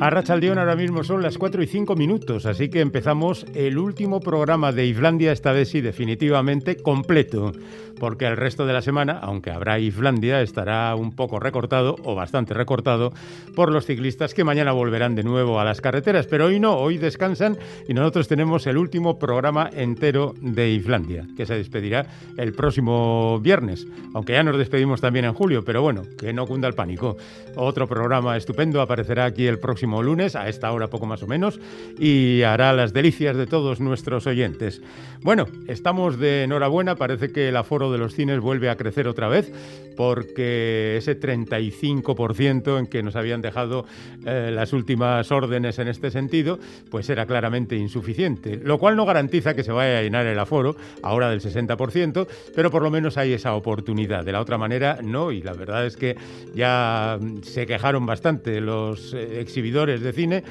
[0.00, 4.20] A Rachaldeón ahora mismo son las 4 y 5 minutos, así que empezamos el último
[4.20, 7.52] programa de Islandia, esta vez sí definitivamente completo
[8.00, 12.54] porque el resto de la semana, aunque habrá Islandia, estará un poco recortado o bastante
[12.54, 13.12] recortado
[13.54, 16.26] por los ciclistas que mañana volverán de nuevo a las carreteras.
[16.26, 21.46] Pero hoy no, hoy descansan y nosotros tenemos el último programa entero de Islandia, que
[21.46, 22.06] se despedirá
[22.38, 26.66] el próximo viernes, aunque ya nos despedimos también en julio, pero bueno, que no cunda
[26.66, 27.18] el pánico.
[27.54, 31.60] Otro programa estupendo aparecerá aquí el próximo lunes, a esta hora poco más o menos,
[31.98, 34.80] y hará las delicias de todos nuestros oyentes.
[35.22, 39.28] Bueno, estamos de enhorabuena, parece que el aforo de los cines vuelve a crecer otra
[39.28, 39.52] vez,
[39.96, 43.84] porque ese 35% en que nos habían dejado
[44.24, 46.58] eh, las últimas órdenes en este sentido,
[46.90, 50.76] pues era claramente insuficiente, lo cual no garantiza que se vaya a llenar el aforo,
[51.02, 54.24] ahora del 60%, pero por lo menos hay esa oportunidad.
[54.24, 56.16] De la otra manera, no, y la verdad es que
[56.54, 59.40] ya se quejaron bastante los eh,
[59.86, 60.44] de cine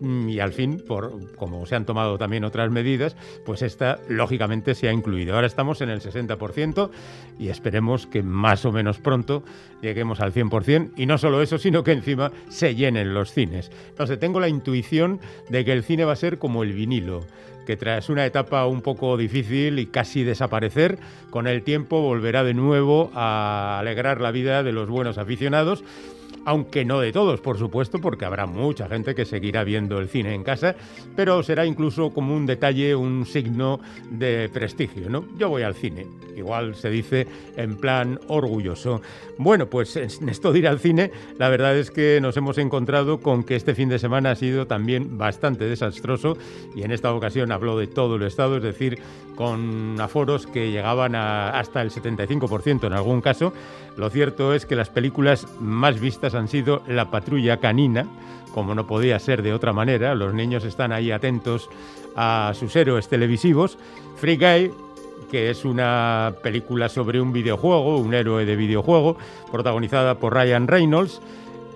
[0.00, 4.74] mm, y al fin, por como se han tomado también otras medidas, pues esta lógicamente
[4.74, 5.34] se ha incluido.
[5.34, 6.90] Ahora estamos en el 60%
[7.38, 9.42] y esperemos que más o menos pronto
[9.82, 13.70] lleguemos al 100% y no solo eso, sino que encima se llenen los cines.
[13.88, 17.24] Entonces tengo la intuición de que el cine va a ser como el vinilo
[17.70, 20.98] que tras una etapa un poco difícil y casi desaparecer,
[21.30, 25.84] con el tiempo volverá de nuevo a alegrar la vida de los buenos aficionados
[26.44, 30.34] aunque no de todos, por supuesto, porque habrá mucha gente que seguirá viendo el cine
[30.34, 30.74] en casa,
[31.16, 35.24] pero será incluso como un detalle, un signo de prestigio, ¿no?
[35.36, 39.02] Yo voy al cine, igual se dice en plan orgulloso.
[39.38, 43.20] Bueno, pues en esto de ir al cine, la verdad es que nos hemos encontrado
[43.20, 46.36] con que este fin de semana ha sido también bastante desastroso
[46.74, 48.98] y en esta ocasión habló de todo el estado, es decir,
[49.36, 53.52] con aforos que llegaban hasta el 75% en algún caso.
[53.96, 58.06] Lo cierto es que las películas más vistas han sido La patrulla canina,
[58.52, 61.68] como no podía ser de otra manera, los niños están ahí atentos
[62.16, 63.78] a sus héroes televisivos.
[64.16, 64.72] Free Guy,
[65.30, 69.16] que es una película sobre un videojuego, un héroe de videojuego,
[69.50, 71.20] protagonizada por Ryan Reynolds.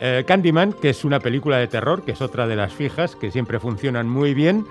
[0.01, 3.31] Eh, Candyman, que es una película de terror, que es otra de las fijas, que
[3.31, 4.67] siempre funcionan muy bien.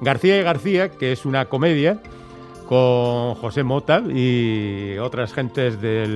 [0.00, 2.00] García y García, que es una comedia
[2.68, 6.06] con José Mota y otras gentes de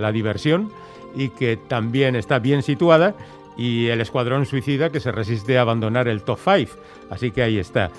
[0.00, 0.72] la diversión
[1.14, 3.14] y que también está bien situada
[3.56, 6.72] y el Escuadrón Suicida que se resiste a abandonar el top 5.
[7.10, 7.90] Así que ahí está.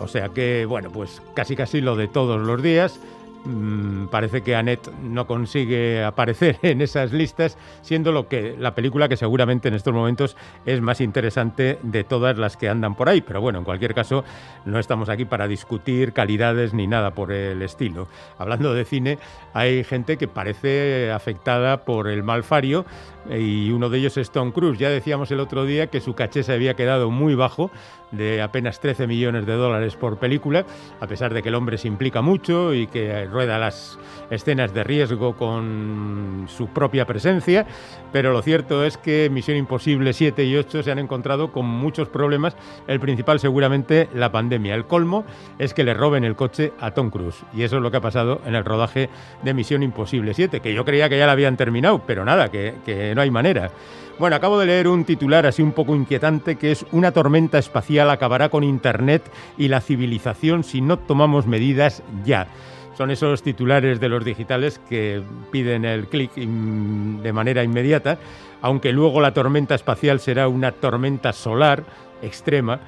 [0.00, 3.00] O sea que, bueno, pues casi casi lo de todos los días.
[3.48, 9.08] Mm, parece que Annette no consigue aparecer en esas listas, siendo lo que la película
[9.08, 10.36] que seguramente en estos momentos
[10.66, 13.22] es más interesante de todas las que andan por ahí.
[13.22, 14.22] Pero bueno, en cualquier caso,
[14.66, 18.08] no estamos aquí para discutir calidades ni nada por el estilo.
[18.36, 19.18] Hablando de cine,
[19.54, 22.84] hay gente que parece afectada por el malfario
[23.30, 24.78] y uno de ellos es Tom Cruise.
[24.78, 27.70] Ya decíamos el otro día que su caché se había quedado muy bajo,
[28.10, 30.64] de apenas 13 millones de dólares por película,
[31.00, 33.98] a pesar de que el hombre se implica mucho y que rueda las
[34.30, 37.66] escenas de riesgo con su propia presencia,
[38.12, 42.08] pero lo cierto es que Misión Imposible 7 y 8 se han encontrado con muchos
[42.08, 42.56] problemas,
[42.86, 44.74] el principal seguramente la pandemia.
[44.74, 45.24] El colmo
[45.58, 48.02] es que le roben el coche a Tom Cruise y eso es lo que ha
[48.02, 49.10] pasado en el rodaje
[49.42, 52.74] de Misión Imposible 7, que yo creía que ya la habían terminado, pero nada, que,
[52.84, 53.72] que no hay manera.
[54.20, 58.10] Bueno, acabo de leer un titular así un poco inquietante que es una tormenta espacial
[58.10, 62.46] acabará con Internet y la civilización si no tomamos medidas ya.
[62.96, 65.20] Son esos titulares de los digitales que
[65.50, 68.18] piden el clic de manera inmediata,
[68.62, 71.82] aunque luego la tormenta espacial será una tormenta solar
[72.22, 72.78] extrema,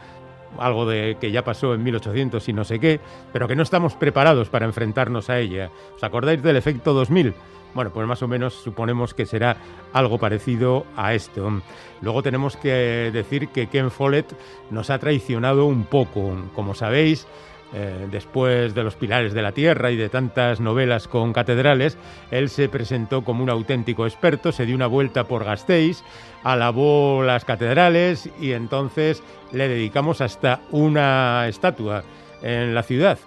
[0.58, 3.00] algo de que ya pasó en 1800 y no sé qué,
[3.32, 5.70] pero que no estamos preparados para enfrentarnos a ella.
[5.96, 7.34] ¿Os acordáis del efecto 2000?
[7.74, 9.56] Bueno, pues más o menos suponemos que será
[9.92, 11.62] algo parecido a esto.
[12.00, 14.32] Luego tenemos que decir que Ken Follett
[14.70, 16.34] nos ha traicionado un poco.
[16.54, 17.26] Como sabéis,
[17.72, 21.96] eh, después de Los Pilares de la Tierra y de tantas novelas con catedrales,
[22.32, 26.02] él se presentó como un auténtico experto, se dio una vuelta por Gasteiz,
[26.42, 29.22] alabó las catedrales y entonces
[29.52, 32.02] le dedicamos hasta una estatua
[32.42, 33.18] en la ciudad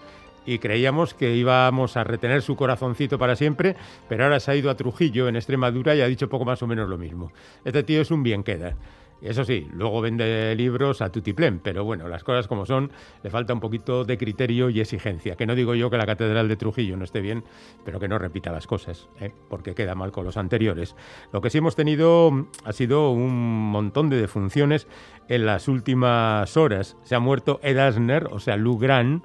[0.45, 3.75] y creíamos que íbamos a retener su corazoncito para siempre,
[4.09, 6.67] pero ahora se ha ido a Trujillo, en Extremadura, y ha dicho poco más o
[6.67, 7.31] menos lo mismo.
[7.65, 8.75] Este tío es un bien queda.
[9.23, 12.91] Eso sí, luego vende libros a tutiplén, pero bueno, las cosas como son,
[13.23, 15.37] le falta un poquito de criterio y exigencia.
[15.37, 17.45] Que no digo yo que la Catedral de Trujillo no esté bien,
[17.85, 19.31] pero que no repita las cosas, ¿eh?
[19.49, 20.97] porque queda mal con los anteriores.
[21.31, 24.87] Lo que sí hemos tenido ha sido un montón de defunciones
[25.29, 26.97] en las últimas horas.
[27.03, 29.23] Se ha muerto Ed Asner, o sea, Lou Grant,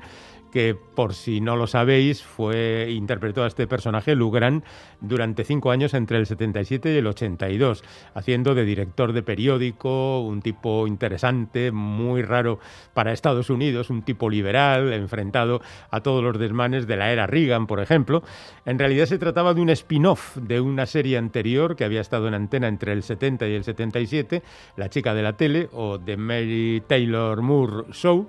[0.51, 4.65] que por si no lo sabéis, fue interpretó a este personaje Lugran
[5.01, 7.85] durante cinco años entre el 77 y el 82,
[8.15, 12.59] haciendo de director de periódico, un tipo interesante, muy raro
[12.95, 15.61] para Estados Unidos, un tipo liberal, enfrentado
[15.91, 18.23] a todos los desmanes de la era Reagan, por ejemplo.
[18.65, 22.35] En realidad se trataba de un spin-off de una serie anterior que había estado en
[22.35, 24.43] antena entre el 70 y el 77,
[24.77, 28.29] La chica de la tele o The Mary Taylor Moore Show,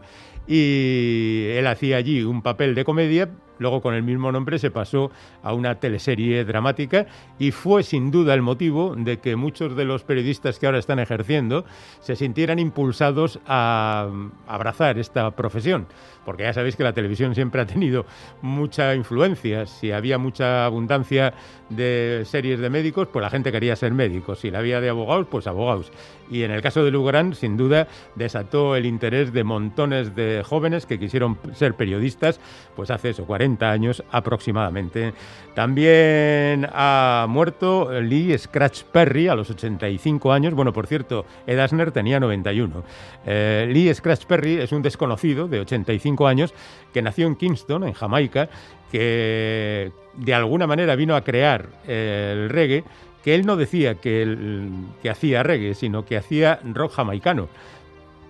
[0.49, 3.29] y él hacía allí un papel de comedia,
[3.59, 5.11] luego con el mismo nombre se pasó
[5.43, 7.05] a una teleserie dramática
[7.37, 10.99] y fue sin duda el motivo de que muchos de los periodistas que ahora están
[10.99, 11.65] ejerciendo
[12.01, 14.09] se sintieran impulsados a
[14.47, 15.87] abrazar esta profesión
[16.29, 18.05] porque ya sabéis que la televisión siempre ha tenido
[18.43, 19.65] mucha influencia.
[19.65, 21.33] Si había mucha abundancia
[21.71, 24.37] de series de médicos, pues la gente quería ser médicos.
[24.37, 25.91] Si la había de abogados, pues abogados.
[26.29, 30.85] Y en el caso de Lugrán, sin duda, desató el interés de montones de jóvenes
[30.85, 32.39] que quisieron ser periodistas,
[32.75, 35.13] pues hace eso, 40 años aproximadamente.
[35.53, 40.53] También ha muerto Lee Scratch Perry a los 85 años.
[40.53, 42.83] Bueno, por cierto, Ed Asner tenía 91.
[43.25, 46.53] Eh, Lee Scratch Perry es un desconocido de 85 años,
[46.93, 48.49] que nació en Kingston, en Jamaica,
[48.91, 52.83] que de alguna manera vino a crear el reggae,
[53.23, 54.69] que él no decía que,
[55.01, 57.49] que hacía reggae, sino que hacía rock jamaicano.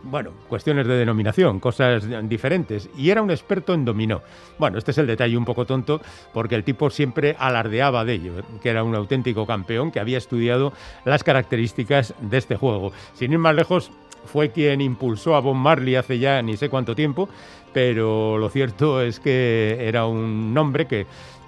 [0.04, 2.90] Bueno, cuestiones de denominación, cosas diferentes.
[2.98, 4.22] Y era un experto en dominó.
[4.58, 6.02] Bueno, este es el detalle un poco tonto,
[6.34, 10.74] porque el tipo siempre alardeaba de ello, que era un auténtico campeón que había estudiado
[11.06, 12.94] las características de este juego.
[13.14, 13.92] Sin ir más lejos,
[14.26, 17.30] fue quien impulsó a Bob Marley hace ya ni sé cuánto tiempo
[17.74, 21.06] pero lo cierto es que era un nombre que,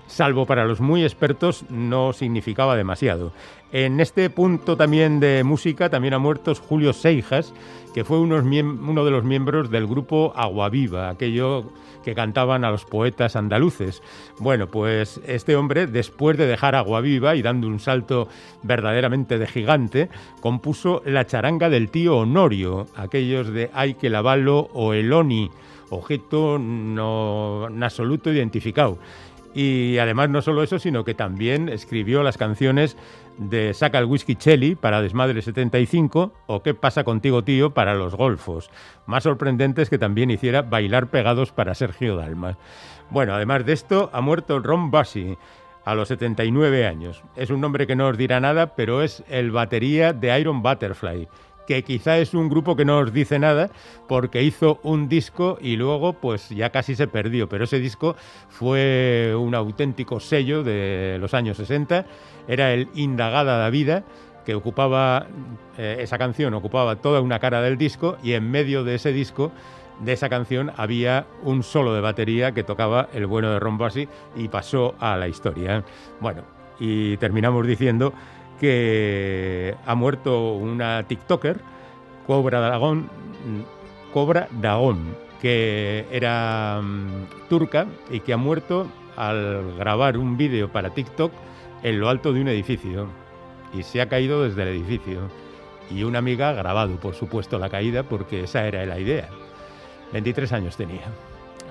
[0.08, 3.32] salvo para los muy expertos, no significaba demasiado.
[3.74, 7.54] En este punto también de música también ha muerto Julio Seijas,
[7.94, 11.72] que fue uno de los miembros del grupo Aguaviva, aquello
[12.04, 14.02] que cantaban a los poetas andaluces.
[14.40, 18.28] Bueno, pues este hombre, después de dejar Aguaviva y dando un salto
[18.64, 20.10] verdaderamente de gigante,
[20.42, 25.50] compuso la charanga del tío Honorio, aquellos de Hay que lavarlo o Eloni
[25.92, 28.98] objeto no en absoluto identificado.
[29.54, 32.96] Y además no solo eso, sino que también escribió las canciones
[33.38, 37.74] de Saca el Whisky Chelly para Desmadre 75 o ¿Qué pasa contigo tío?
[37.74, 38.70] para Los Golfos.
[39.06, 42.58] Más sorprendente es que también hiciera Bailar pegados para Sergio Dalma.
[43.10, 45.38] Bueno, además de esto, ha muerto Ron Bassi
[45.84, 47.24] a los 79 años.
[47.36, 51.28] Es un nombre que no os dirá nada, pero es el batería de Iron Butterfly
[51.68, 53.70] que quizá es un grupo que no os dice nada
[54.08, 58.16] porque hizo un disco y luego pues ya casi se perdió, pero ese disco
[58.50, 62.06] fue un auténtico sello de los años 60,
[62.48, 64.04] era el Indagada de Vida
[64.46, 65.28] que ocupaba
[65.78, 69.52] eh, esa canción ocupaba toda una cara del disco y en medio de ese disco
[70.00, 73.78] de esa canción había un solo de batería que tocaba el bueno de Ron
[74.36, 75.84] y pasó a la historia.
[76.20, 76.44] Bueno,
[76.80, 78.14] y terminamos diciendo
[78.62, 81.60] que ha muerto una TikToker,
[82.28, 83.10] Cobra Dragón,
[84.14, 88.88] Cobra Dagón, que era mm, turca y que ha muerto
[89.18, 91.32] al grabar un vídeo para TikTok
[91.82, 93.08] en lo alto de un edificio
[93.74, 95.22] y se ha caído desde el edificio.
[95.90, 99.28] Y una amiga ha grabado, por supuesto, la caída porque esa era la idea.
[100.14, 101.08] 23 años tenía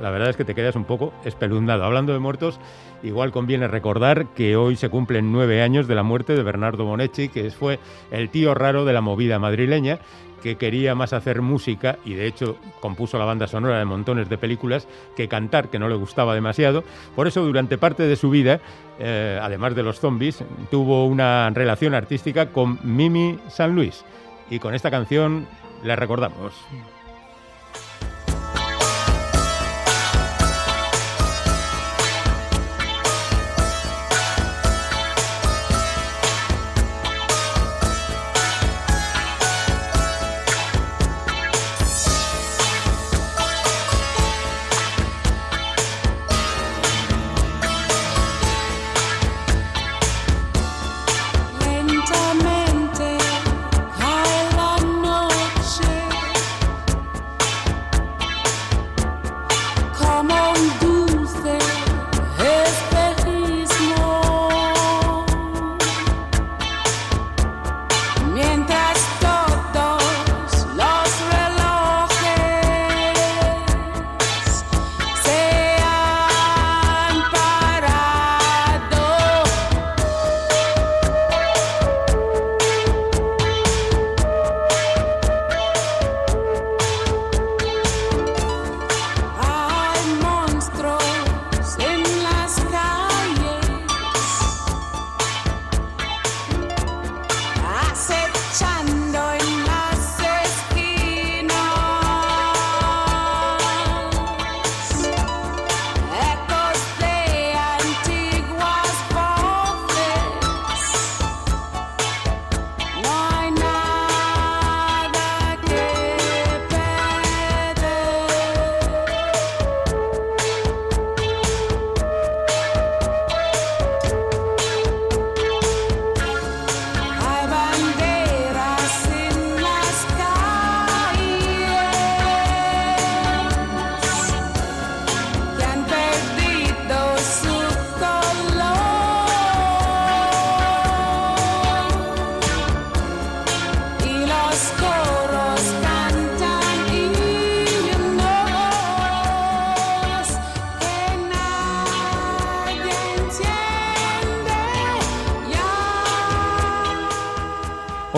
[0.00, 1.84] la verdad es que te quedas un poco espeluznado.
[1.84, 2.58] Hablando de muertos,
[3.02, 7.28] igual conviene recordar que hoy se cumplen nueve años de la muerte de Bernardo Bonetti,
[7.28, 7.78] que fue
[8.10, 9.98] el tío raro de la movida madrileña,
[10.42, 14.38] que quería más hacer música y de hecho compuso la banda sonora de montones de
[14.38, 16.82] películas que cantar, que no le gustaba demasiado.
[17.14, 18.60] Por eso durante parte de su vida,
[18.98, 24.04] eh, además de los zombies, tuvo una relación artística con Mimi San Luis.
[24.48, 25.46] Y con esta canción
[25.84, 26.54] le recordamos.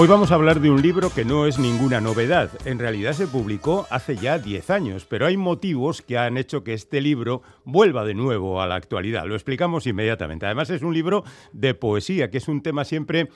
[0.02, 2.50] Hoy vamos a hablar de un libro que no es ninguna novedad.
[2.64, 6.74] En realidad se publicó hace ya 10 años, pero hay motivos que han hecho que
[6.74, 9.26] este libro vuelva de nuevo a la actualidad.
[9.26, 10.44] Lo explicamos inmediatamente.
[10.44, 13.28] Además es un libro de poesía, que es un tema siempre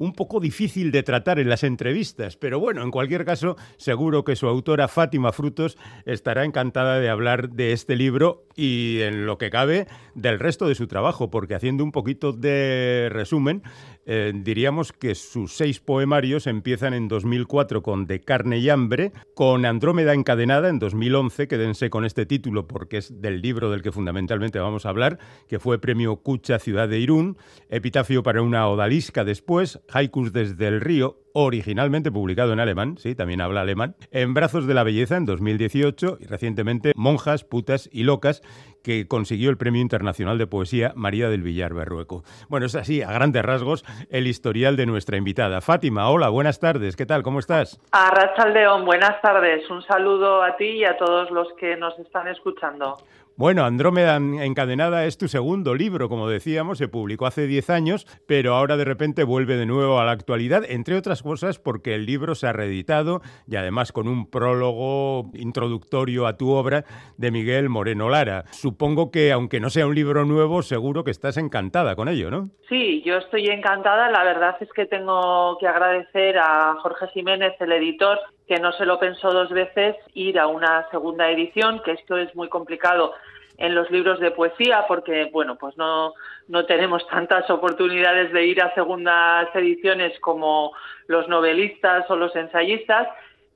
[0.00, 4.34] un poco difícil de tratar en las entrevistas, pero bueno, en cualquier caso, seguro que
[4.34, 9.50] su autora Fátima Frutos estará encantada de hablar de este libro y en lo que
[9.50, 13.62] cabe del resto de su trabajo, porque haciendo un poquito de resumen,
[14.06, 19.64] eh, diríamos que sus seis poemarios empiezan en 2004 con De carne y hambre, con
[19.64, 24.58] Andrómeda encadenada en 2011, quédense con este título porque es del libro del que fundamentalmente
[24.58, 27.36] vamos a hablar, que fue premio Cucha Ciudad de Irún,
[27.68, 33.40] Epitafio para una odalisca después, Haikus desde el río, originalmente publicado en alemán, sí, también
[33.40, 38.42] habla alemán, En Brazos de la Belleza en 2018 y recientemente Monjas, Putas y Locas,
[38.82, 42.24] que consiguió el Premio Internacional de Poesía María del Villar Berrueco.
[42.48, 45.60] Bueno, es así, a grandes rasgos, el historial de nuestra invitada.
[45.60, 47.22] Fátima, hola, buenas tardes, ¿qué tal?
[47.22, 47.80] ¿Cómo estás?
[47.92, 48.10] A
[48.52, 49.68] León, buenas tardes.
[49.70, 52.96] Un saludo a ti y a todos los que nos están escuchando.
[53.40, 58.54] Bueno, Andrómeda encadenada es tu segundo libro, como decíamos, se publicó hace 10 años, pero
[58.54, 62.34] ahora de repente vuelve de nuevo a la actualidad, entre otras cosas porque el libro
[62.34, 66.84] se ha reeditado y además con un prólogo introductorio a tu obra
[67.16, 68.44] de Miguel Moreno Lara.
[68.50, 72.50] Supongo que aunque no sea un libro nuevo, seguro que estás encantada con ello, ¿no?
[72.68, 74.10] Sí, yo estoy encantada.
[74.10, 78.84] La verdad es que tengo que agradecer a Jorge Jiménez, el editor, que no se
[78.84, 83.14] lo pensó dos veces ir a una segunda edición, que esto es muy complicado
[83.60, 86.14] en los libros de poesía porque bueno pues no
[86.48, 90.72] no tenemos tantas oportunidades de ir a segundas ediciones como
[91.06, 93.06] los novelistas o los ensayistas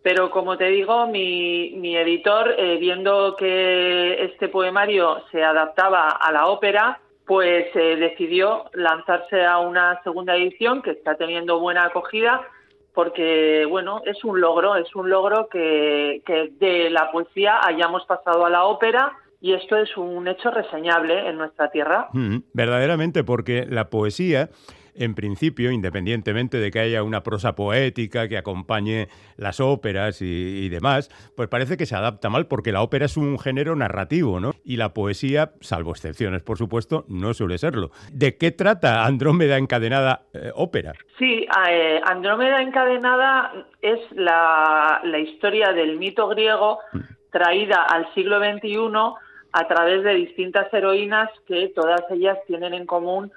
[0.03, 6.31] pero como te digo mi, mi editor eh, viendo que este poemario se adaptaba a
[6.31, 12.47] la ópera pues eh, decidió lanzarse a una segunda edición que está teniendo buena acogida
[12.93, 18.45] porque bueno es un logro es un logro que, que de la poesía hayamos pasado
[18.45, 22.09] a la ópera y esto es un hecho reseñable en nuestra tierra.
[22.15, 24.49] Mm, verdaderamente, porque la poesía
[24.95, 31.11] en principio, independientemente de que haya una prosa poética que acompañe las óperas y, demás,
[31.37, 34.53] pues parece que se adapta mal porque la ópera es un género narrativo, ¿no?
[34.65, 37.91] Y la poesía, salvo excepciones, por supuesto, no suele serlo.
[38.13, 40.93] ¿De qué trata Andrómeda encadenada eh, ópera?
[41.19, 46.99] Sí, eh, Andrómeda encadenada es la, la historia del mito griego mm.
[47.31, 49.24] traída al siglo XXI
[49.55, 53.31] a través de distintas heroínas que todas ellas tienen en común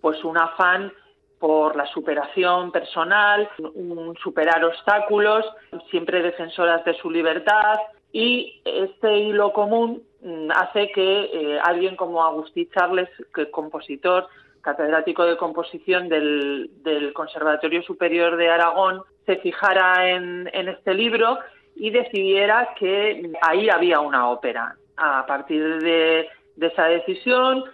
[0.00, 0.92] pues un afán
[1.38, 5.46] por la superación personal, un superar obstáculos,
[5.88, 7.78] siempre defensoras de su libertad
[8.12, 14.26] y este hilo común mm, hace que eh, alguien como Agustín Charles, que compositor,
[14.62, 16.68] catedrático de composición del,
[17.14, 21.38] Conservatorio Superior de Aragón, se fijara en este libro
[21.76, 26.28] y decidiera que ahí había una ópera a partir de,
[26.60, 27.64] esa decisión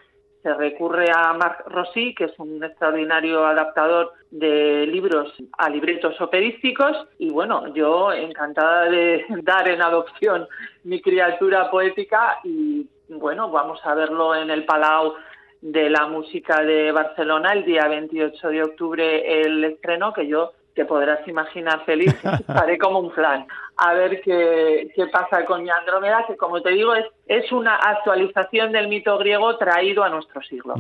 [0.42, 7.08] se recurre a Marc Rossi, que es un extraordinario adaptador de libros a libretos operísticos,
[7.18, 10.46] y bueno, yo encantada de dar en adopción
[10.84, 15.14] mi criatura poética y bueno, vamos a verlo en el Palau
[15.60, 20.84] de la Música de Barcelona el día 28 de octubre el estreno que yo te
[20.84, 23.46] podrás imaginar feliz, estaré como un flan
[23.78, 28.72] a ver qué, qué pasa con Andrómeda, que como te digo es, es una actualización
[28.72, 30.74] del mito griego traído a nuestro siglo.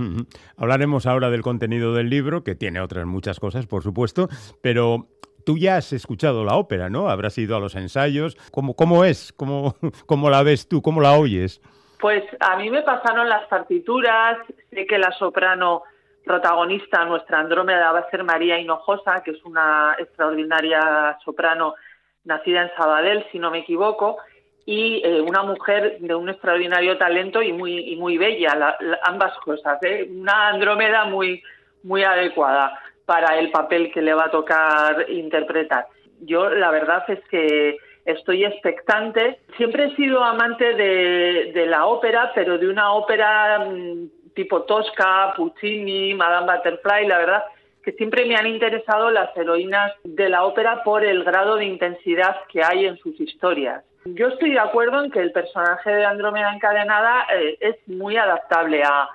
[0.56, 4.28] Hablaremos ahora del contenido del libro, que tiene otras muchas cosas, por supuesto,
[4.62, 5.08] pero
[5.44, 7.08] tú ya has escuchado la ópera, ¿no?
[7.08, 8.36] Habrás ido a los ensayos.
[8.50, 9.32] ¿Cómo, cómo es?
[9.32, 9.74] ¿Cómo,
[10.06, 10.80] ¿Cómo la ves tú?
[10.80, 11.60] ¿Cómo la oyes?
[12.00, 14.38] Pues a mí me pasaron las partituras,
[14.70, 15.82] sé que la soprano
[16.26, 21.76] protagonista, nuestra Andrómeda, va a ser María Hinojosa, que es una extraordinaria soprano
[22.24, 24.18] nacida en Sabadell, si no me equivoco,
[24.66, 29.78] y eh, una mujer de un extraordinario talento y muy, y muy bella, ambas cosas,
[29.84, 30.08] ¿eh?
[30.10, 31.40] una Andrómeda muy,
[31.84, 35.86] muy adecuada para el papel que le va a tocar interpretar.
[36.22, 39.38] Yo la verdad es que estoy expectante.
[39.56, 45.32] Siempre he sido amante de, de la ópera, pero de una ópera mm, tipo Tosca,
[45.34, 47.44] Puccini, Madame Butterfly, la verdad
[47.82, 52.36] que siempre me han interesado las heroínas de la ópera por el grado de intensidad
[52.48, 53.84] que hay en sus historias.
[54.04, 58.82] Yo estoy de acuerdo en que el personaje de Andrómeda encadenada eh, es muy adaptable
[58.84, 59.08] a,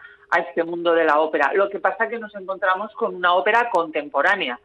[0.48, 1.52] este mundo de la ópera.
[1.54, 4.58] Lo que pasa es que nos encontramos con una ópera contemporánea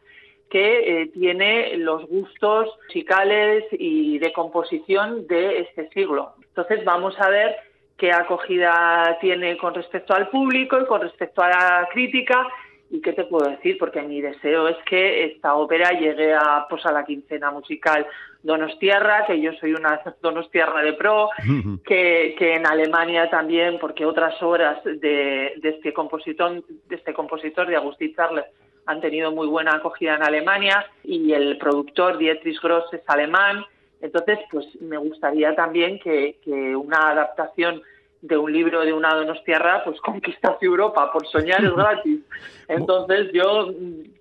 [0.49, 6.35] que eh, tiene los gustos musicales y de composición de este siglo.
[6.41, 7.57] Entonces vamos a ver
[7.97, 12.47] qué acogida tiene con respecto al público y con respecto a la crítica
[12.89, 16.85] y qué te puedo decir, porque mi deseo es que esta ópera llegue a, pues,
[16.85, 18.07] a la quincena musical
[18.43, 21.29] Donostiarra, que yo soy una Donostiarra de pro,
[21.85, 27.67] que, que en Alemania también, porque otras obras de, de este compositor, de este compositor
[27.67, 28.45] de Agustín Charles
[28.85, 33.65] han tenido muy buena acogida en Alemania y el productor Dietrich Gross es alemán.
[34.01, 36.37] Entonces, pues me gustaría también que,
[36.75, 37.81] una adaptación
[38.21, 42.19] de un libro de una Donostiarra pues conquistase Europa, por soñar es gratis.
[42.67, 43.73] Entonces yo,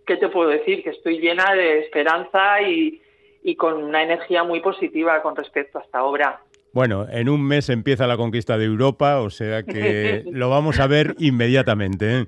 [0.07, 0.83] ¿qué te puedo decir?
[0.83, 3.01] Que estoy llena de esperanza y,
[3.43, 6.41] y con una energía muy positiva con respecto a esta obra.
[6.77, 10.87] Bueno, en un mes empieza la conquista de Europa, o sea que lo vamos a
[10.87, 12.19] ver inmediatamente.
[12.19, 12.27] ¿eh?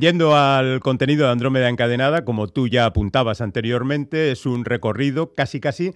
[0.00, 5.60] Yendo al contenido de Andrómeda Encadenada, como tú ya apuntabas anteriormente, es un recorrido casi
[5.60, 5.92] casi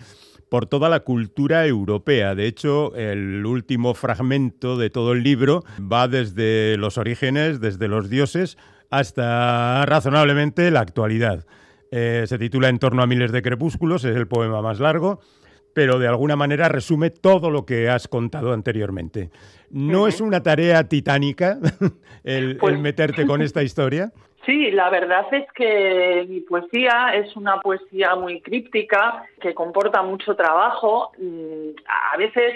[0.49, 2.37] por toda la cultura europea.
[2.37, 8.09] De hecho, el último fragmento de todo el libro va desde los orígenes, desde los
[8.09, 8.59] dioses,
[8.91, 11.47] hasta razonablemente la actualidad.
[11.91, 15.19] Eh, se titula En torno a miles de crepúsculos, es el poema más largo
[15.79, 19.31] pero de alguna manera resume todo lo que has contado anteriormente.
[19.71, 21.57] ¿No es una tarea titánica
[22.25, 24.11] el, pues meterte con esta historia?
[24.45, 30.35] Sí, la verdad es que mi poesía es una poesía muy críptica, que comporta mucho
[30.37, 31.11] trabajo.
[31.19, 32.55] Mm, a veces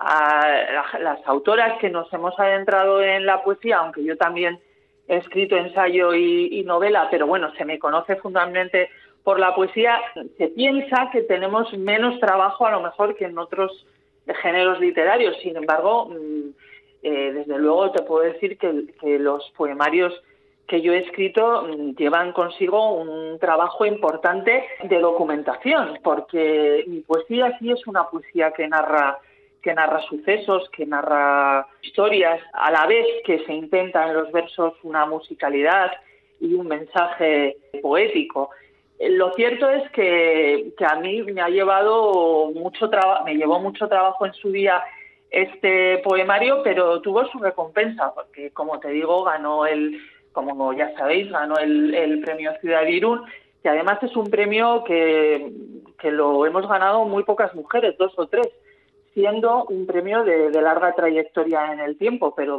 [0.00, 4.58] a las autoras que nos hemos adentrado en la poesía, aunque yo también
[5.06, 8.90] he escrito ensayo y, novela, pero bueno, se me conoce fundamentalmente
[9.30, 10.00] por la poesía,
[10.38, 13.86] se piensa que tenemos menos trabajo a lo mejor que en otros
[14.42, 15.36] géneros literarios.
[15.40, 16.48] Sin embargo, mm,
[17.04, 20.12] eh, desde luego te puedo decir que, los poemarios
[20.66, 27.56] que yo he escrito mm, llevan consigo un trabajo importante de documentación, porque mi poesía
[27.60, 29.20] sí es una poesía que narra
[29.62, 34.74] que narra sucesos, que narra historias, a la vez que se intenta en los versos
[34.82, 35.92] una musicalidad
[36.40, 38.50] y un mensaje poético.
[39.08, 44.26] Lo cierto es que, a mí me ha llevado mucho trabajo, me llevó mucho trabajo
[44.26, 44.82] en su día
[45.30, 49.98] este poemario, pero tuvo su recompensa, porque como te digo, ganó el,
[50.32, 53.22] como ya sabéis, ganó el, premio Ciudad de Irún,
[53.62, 55.50] que además es un premio que,
[56.10, 58.48] lo hemos ganado muy pocas mujeres, dos o tres,
[59.14, 62.58] siendo un premio de, de larga trayectoria en el tiempo, pero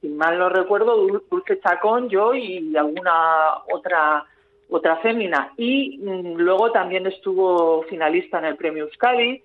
[0.00, 0.96] si mal no recuerdo,
[1.28, 4.26] Dulce Chacón, yo y alguna otra
[4.72, 5.52] otra fémina.
[5.56, 9.42] Y mm, luego también estuvo finalista en el premio Euskadi.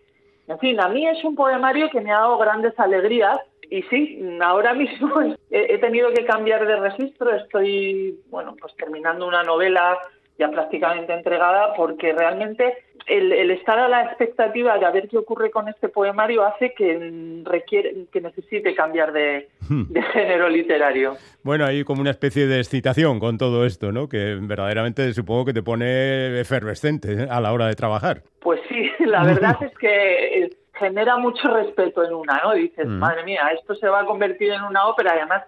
[0.47, 3.39] En fin, a mí es un poemario que me ha dado grandes alegrías.
[3.69, 5.13] Y sí, ahora mismo
[5.51, 7.35] he tenido que cambiar de registro.
[7.35, 9.97] Estoy, bueno, pues terminando una novela
[10.37, 12.75] ya prácticamente entregada porque realmente
[13.07, 18.05] el, estar a la expectativa de ver qué ocurre con este poemario hace que requiere
[18.11, 19.83] que necesite cambiar de, hmm.
[19.93, 21.15] de, género literario.
[21.43, 24.09] Bueno, hay como una especie de excitación con todo esto, ¿no?
[24.09, 27.27] Que verdaderamente supongo que te pone efervescente ¿eh?
[27.29, 28.23] a la hora de trabajar.
[28.41, 32.53] Pues sí, la verdad es que eh, genera mucho respeto en una, ¿no?
[32.53, 32.99] dices, hmm.
[32.99, 35.15] madre mía, esto se va a convertir en una ópera.
[35.15, 35.43] Y además,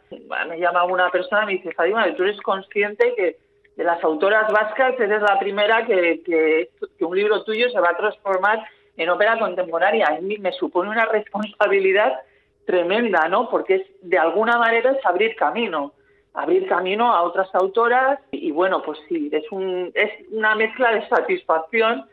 [0.48, 3.49] me llama una persona y me dice, Fadima, tú eres consciente que
[3.80, 8.62] de las autoras vascas, eres la primera que, un libro tuyo se va a transformar
[8.98, 10.08] en ópera contemporánea.
[10.08, 12.20] A mí me supone una responsabilidad
[12.66, 13.50] tremenda, ¿no?
[13.50, 15.94] Porque es, de alguna manera es abrir camino,
[16.34, 21.08] abrir camino a otras autoras y, bueno, pues sí, es, un, es una mezcla de
[21.08, 22.06] satisfacción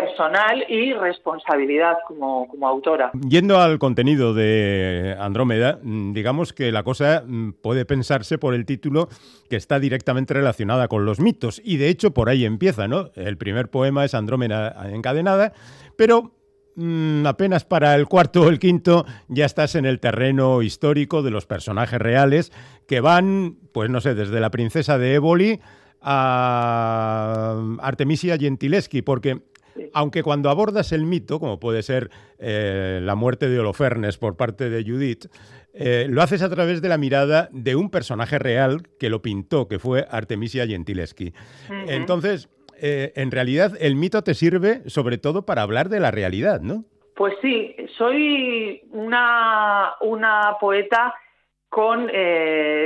[0.00, 3.10] personal y responsabilidad como, autora.
[3.26, 8.66] Yendo al contenido de Andrómeda, mm, digamos que la cosa mm, puede pensarse por el
[8.66, 9.08] título
[9.48, 13.10] que está directamente relacionada con los mitos y de hecho por ahí empieza, ¿no?
[13.14, 15.54] El primer poema es Andrómeda encadenada,
[15.96, 16.32] pero
[16.74, 21.30] mm, apenas para el cuarto o el quinto ya estás en el terreno histórico de
[21.30, 22.52] los personajes reales
[22.86, 25.60] que van, pues no sé, desde la princesa de Éboli
[26.02, 29.40] a Artemisia Gentileschi, porque
[29.92, 34.70] aunque cuando abordas el mito, como puede ser eh, la muerte de Holofernes por parte
[34.70, 35.26] de Judith,
[35.74, 39.68] eh, lo haces a través de la mirada de un personaje real que lo pintó,
[39.68, 41.32] que fue Artemisia Gentileschi.
[41.88, 42.48] Entonces,
[42.80, 46.84] eh, en realidad, el mito te sirve sobre todo para hablar de la realidad, ¿no?
[47.14, 51.14] Pues sí, soy una, una poeta
[51.70, 52.06] con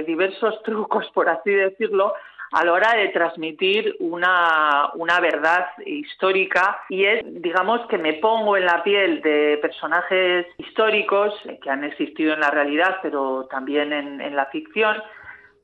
[0.06, 2.12] diversos trucos, por así decirlo,
[2.52, 8.56] a la hora de transmitir una, una verdad histórica y es, digamos, que me pongo
[8.56, 11.32] en la piel de personajes históricos
[11.62, 14.96] que han existido en la realidad, pero también en, la ficción,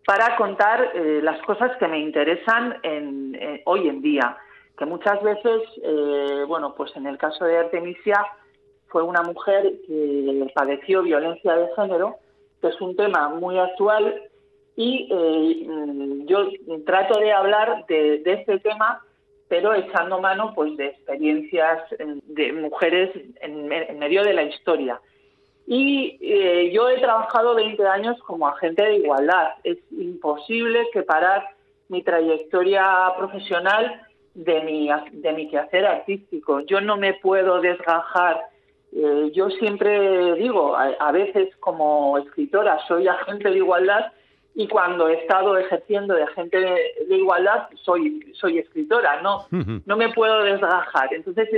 [0.06, 4.36] para contar eh, las cosas que me interesan en, hoy en día.
[4.78, 8.24] Que muchas veces, eh, bueno, pues en el caso de Artemisia,
[8.88, 12.16] fue una mujer que padeció violencia de género,
[12.60, 14.22] que es un tema muy actual
[14.76, 16.48] y eh, yo
[16.84, 19.02] trato de hablar de, este tema,
[19.48, 23.10] pero echando mano pues de experiencias de mujeres
[23.40, 25.00] en, medio de la historia.
[25.66, 29.54] Y eh, yo he trabajado 20 años como agente de igualdad.
[29.64, 31.48] Es imposible separar
[31.88, 34.02] mi trayectoria profesional
[34.34, 36.60] de mi, de mi quehacer artístico.
[36.60, 38.42] Yo no me puedo desgajar.
[38.92, 44.12] Eh, yo siempre digo, a, veces como escritora soy agente de igualdad
[44.58, 49.20] y cuando he estado ejerciendo de agente de, igualdad soy soy escritora.
[49.20, 51.12] No no me puedo desgajar.
[51.12, 51.48] Entonces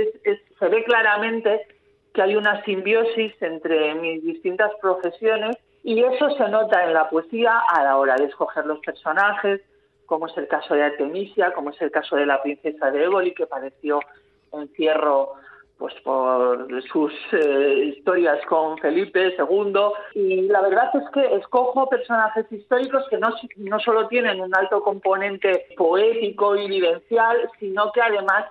[0.59, 1.65] se ve claramente
[2.13, 7.59] que hay una simbiosis entre mis distintas profesiones y eso se nota en la poesía
[7.59, 9.61] a la hora de escoger los personajes,
[10.05, 13.33] como es el caso de Artemisia, como es el caso de la princesa de Éboli,
[13.33, 14.01] que padeció
[14.51, 15.35] encierro
[15.79, 19.73] pues por sus eh, historias con Felipe II
[20.13, 24.83] y la verdad es que escojo personajes históricos que no, no solo tienen un alto
[24.83, 28.47] componente poético y vivencial, sino que además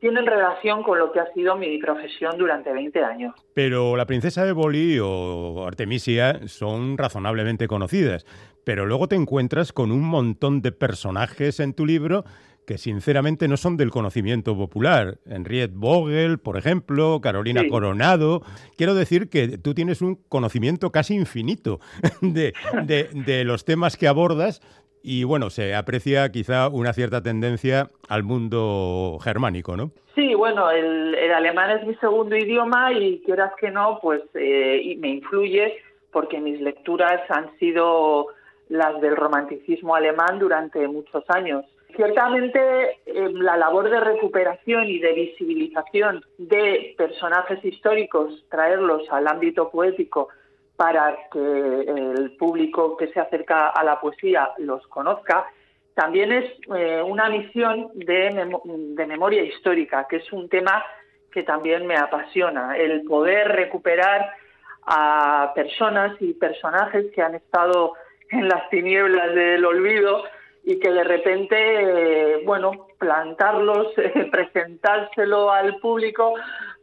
[0.00, 3.34] tienen relación con lo que ha sido mi profesión durante 20 años.
[3.54, 8.26] Pero la princesa de Boli o Artemisia son razonablemente conocidas,
[8.64, 12.24] pero luego te encuentras con un montón de personajes en tu libro
[12.66, 15.18] que sinceramente no son del conocimiento popular.
[15.26, 18.42] Henriette Vogel, por ejemplo, Carolina Coronado.
[18.76, 21.80] Quiero decir que tú tienes un conocimiento casi infinito
[22.20, 22.52] de,
[23.12, 24.60] de los temas que abordas,
[25.06, 29.90] y bueno, se aprecia quizá una cierta tendencia al mundo germánico, ¿no?
[30.14, 35.08] Sí, bueno, el, alemán es mi segundo idioma y quieras que no, pues eh, me
[35.08, 35.74] influye
[36.10, 38.28] porque mis lecturas han sido
[38.70, 41.66] las del romanticismo alemán durante muchos años.
[41.96, 49.70] Ciertamente eh, la labor de recuperación y de visibilización de personajes históricos, traerlos al ámbito
[49.70, 50.28] poético,
[50.76, 55.46] para que el público que se acerca a la poesía los conozca,
[55.94, 60.84] también es eh, una misión de, de, memoria histórica, que es un tema
[61.30, 64.32] que también me apasiona, el poder recuperar
[64.86, 67.92] a personas y personajes que han estado
[68.30, 70.24] en las tinieblas del olvido
[70.64, 73.88] y que de repente, eh, bueno, plantarlos,
[74.30, 76.34] presentárselo al público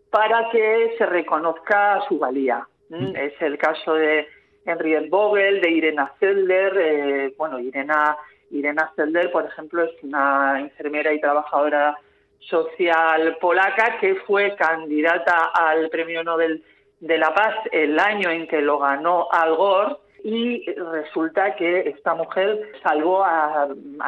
[0.09, 2.67] para que se reconozca su valía.
[2.89, 3.15] Mm.
[3.15, 4.27] Es el caso de
[4.65, 6.77] Henriette Vogel, de Irena Zelder.
[6.77, 8.17] Eh, bueno, Irena,
[8.51, 11.97] Irena Zelder, por ejemplo, es una enfermera y trabajadora
[12.39, 16.63] social polaca que fue candidata al Premio Nobel
[16.99, 22.13] de la Paz el año en que lo ganó Al Gore y resulta que esta
[22.15, 23.67] mujer salvó a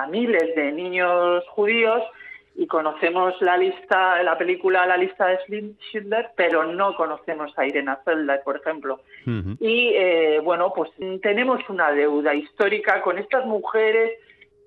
[0.09, 2.03] miles de niños judíos
[2.55, 5.39] y conocemos la lista, la película La lista de
[5.89, 9.01] Schindler, pero no conocemos a Irena Zelda, por ejemplo.
[9.59, 14.11] Y eh, bueno, pues tenemos una deuda histórica con estas mujeres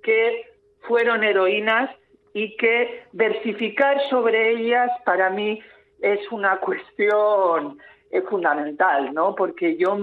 [0.03, 1.91] que fueron heroínas
[2.33, 5.61] y que versificar sobre ellas para mí
[6.01, 7.79] es una cuestión
[8.11, 9.35] eh, fundamental, ¿no?
[9.35, 9.97] Porque yo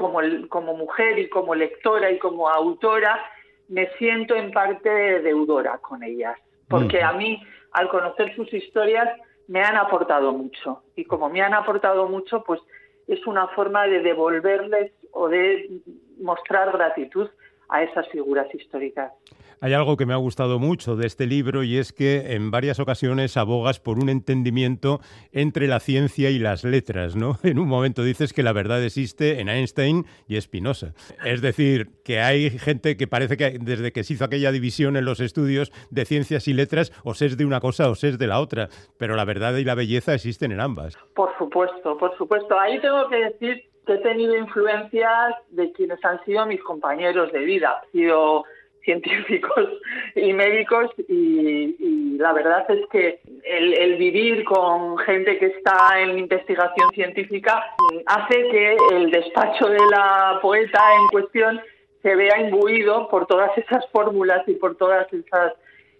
[0.00, 3.20] como, como mujer y como lectora y como autora
[3.68, 6.36] me siento en parte deudora con ellas
[6.70, 9.08] porque a mí, al conocer sus historias,
[9.48, 10.84] me han aportado mucho.
[10.94, 12.60] Y como me han aportado mucho, pues
[13.08, 15.80] es una forma de devolverles o de
[16.20, 17.28] mostrar gratitud
[17.68, 19.12] a esas figuras históricas.
[19.62, 22.80] Hay algo que me ha gustado mucho de este libro y es que en varias
[22.80, 25.00] ocasiones abogas por un entendimiento
[25.32, 27.36] entre la ciencia y las letras, ¿no?
[27.44, 30.94] En un momento dices que la verdad existe en Einstein y Spinoza.
[31.26, 35.04] Es decir, que hay gente que parece que desde que se hizo aquella división en
[35.04, 38.26] los estudios de ciencias y letras, o se es de una cosa o es de
[38.26, 40.96] la otra, pero la verdad y la belleza existen en ambas.
[41.14, 42.58] Por supuesto, por supuesto.
[42.58, 47.40] Ahí tengo que decir que he tenido influencias de quienes han sido mis compañeros de
[47.40, 47.82] vida.
[47.92, 48.44] Sido
[48.84, 49.68] científicos
[50.14, 56.90] y médicos y, la verdad es que el, vivir con gente que está en investigación
[56.92, 57.64] científica
[58.04, 61.60] hace que el despacho de la poeta en cuestión
[62.02, 65.54] se vea imbuido por todas esas fórmulas y por todas esas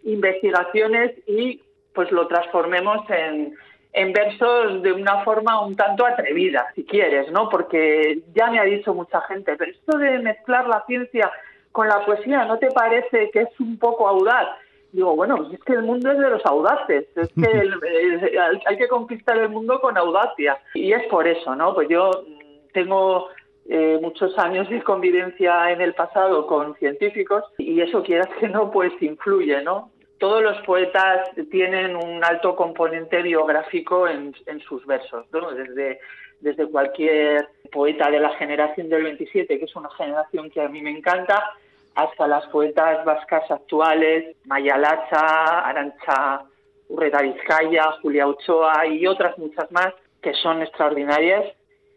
[0.04, 1.62] investigaciones y
[1.94, 3.54] pues lo transformemos en,
[3.92, 7.48] en versos de una forma un tanto atrevida, si quieres, ¿no?
[7.48, 11.30] Porque ya me ha dicho mucha gente, pero esto de mezclar la ciencia
[11.72, 14.48] con la poesía, ¿no te parece que es un poco audaz?
[14.92, 17.70] Digo, bueno, es que el mundo es de los audaces, es que
[18.66, 20.58] hay que conquistar el mundo con audacia.
[20.74, 21.74] Y es por eso, ¿no?
[21.74, 22.10] Pues yo
[22.72, 23.28] tengo
[23.68, 28.70] eh, muchos años de convivencia en el pasado con científicos y eso quieras que no,
[28.70, 29.90] pues influye, ¿no?
[30.20, 34.34] Todos los poetas tienen un alto componente biográfico en,
[34.68, 35.50] sus versos, ¿no?
[36.40, 40.82] Desde cualquier poeta de la generación del 27, que es una generación que a mí
[40.82, 41.42] me encanta,
[41.94, 46.42] hasta las poetas vascas actuales, Maya Lacha, Arancha
[46.88, 51.46] Urreta Vizcaya, Julia Ochoa y otras muchas más que son extraordinarias,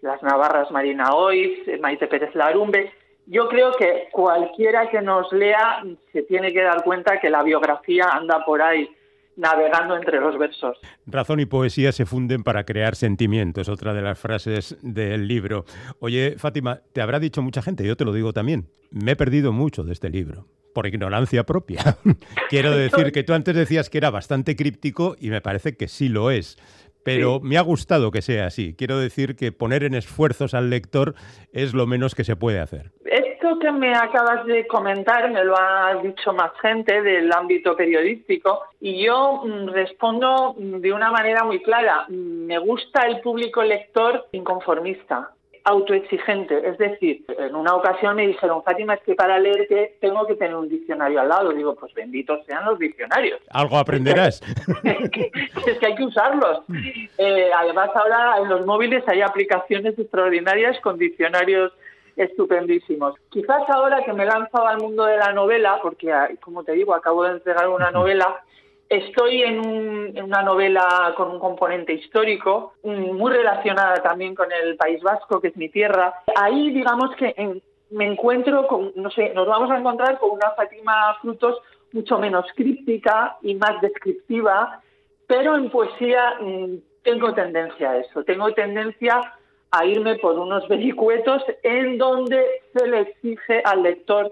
[0.01, 2.89] las navarras Marina Oiz, Maite Pérez Larumbe.
[3.25, 8.05] Yo creo que cualquiera que nos lea se tiene que dar cuenta que la biografía
[8.11, 8.89] anda por ahí
[9.35, 10.77] navegando entre los versos.
[11.05, 15.65] Razón y poesía se funden para crear sentimientos, otra de las frases del libro.
[15.99, 19.51] Oye, Fátima, te habrá dicho mucha gente, yo te lo digo también, me he perdido
[19.51, 20.47] mucho de este libro.
[20.73, 21.97] Por ignorancia propia.
[22.49, 26.09] Quiero decir que tú antes decías que era bastante críptico y me parece que sí
[26.09, 26.57] lo es.
[27.03, 28.75] Pero me ha gustado que sea así.
[28.75, 31.15] Quiero decir que poner en esfuerzos al lector
[31.51, 32.91] es lo menos que se puede hacer
[33.63, 39.05] que me acabas de comentar me lo ha dicho más gente del ámbito periodístico y
[39.05, 42.05] yo mm, respondo mm, de una manera muy clara.
[42.09, 45.31] Mm, me gusta el público lector inconformista
[45.65, 46.67] autoexigente.
[46.67, 50.55] Es decir, en una ocasión me dijeron, Fátima, es que para leerte tengo que tener
[50.55, 51.53] un diccionario al lado.
[51.53, 53.39] Digo, pues benditos sean los diccionarios.
[53.49, 54.41] Algo aprenderás.
[54.83, 56.61] es, que, hay que usarlos.
[57.17, 61.71] Eh, además, ahora en los móviles hay aplicaciones extraordinarias con diccionarios
[62.15, 63.15] estupendísimos.
[63.29, 66.73] Quizás ahora que me he lanzado al mundo de la novela, porque ah, como te
[66.73, 68.43] digo, acabo de entregar una novela,
[68.97, 75.41] estoy en, una novela con un componente histórico, muy relacionada también con el País Vasco,
[75.41, 76.13] que es mi tierra.
[76.35, 81.17] Ahí, digamos que me encuentro con, no sé, nos vamos a encontrar con una Fátima
[81.21, 81.59] Frutos
[81.91, 84.81] mucho menos críptica y más descriptiva,
[85.27, 89.33] pero en poesía mm, tengo tendencia a eso, tengo tendencia
[89.71, 92.43] a irme por unos vericuetos en donde
[92.75, 94.31] se le exige al lector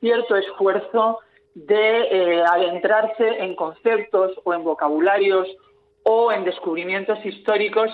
[0.00, 1.20] cierto esfuerzo
[1.56, 5.48] de eh, adentrarse en conceptos o en vocabularios
[6.02, 7.90] o en descubrimientos históricos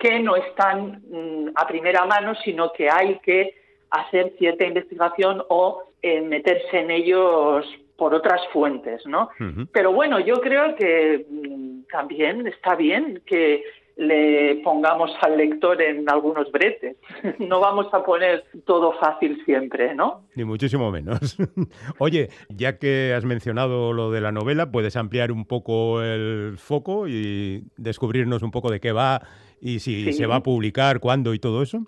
[0.00, 3.54] que no están mm, a primera mano, sino que hay que
[3.90, 7.64] hacer cierta investigación o eh, meterse en ellos
[7.96, 9.30] por otras fuentes, ¿no?
[9.70, 13.62] Pero bueno, yo creo que mm, también está bien que
[13.96, 16.96] le pongamos al lector en algunos bretes.
[17.38, 20.22] No vamos a poner todo fácil siempre, ¿no?
[20.34, 21.36] Ni muchísimo menos.
[21.98, 27.06] Oye, ya que has mencionado lo de la novela, ¿puedes ampliar un poco el foco
[27.08, 29.22] y descubrirnos un poco de qué va
[29.60, 31.86] y si se va a publicar, cuándo y todo eso?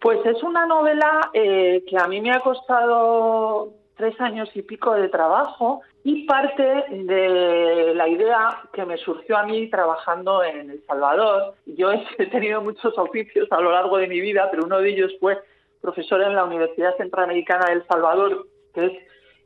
[0.00, 4.94] Pues es una novela eh, que a mí me ha costado tres años y pico
[4.94, 10.80] de trabajo y parte de la idea que me surgió a mí trabajando en El
[10.86, 11.54] Salvador.
[11.66, 15.10] Yo he tenido muchos oficios a lo largo de mi vida, pero uno de ellos
[15.18, 15.36] fue
[15.80, 18.92] profesor en la Universidad Centroamericana de El Salvador, que es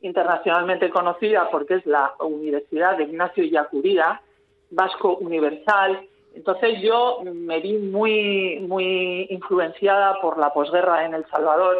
[0.01, 4.21] internacionalmente conocida porque es la Universidad de Ignacio Yacuría,
[4.69, 6.07] Vasco Universal.
[6.35, 11.75] Entonces yo me vi muy, muy influenciada por la posguerra en El Salvador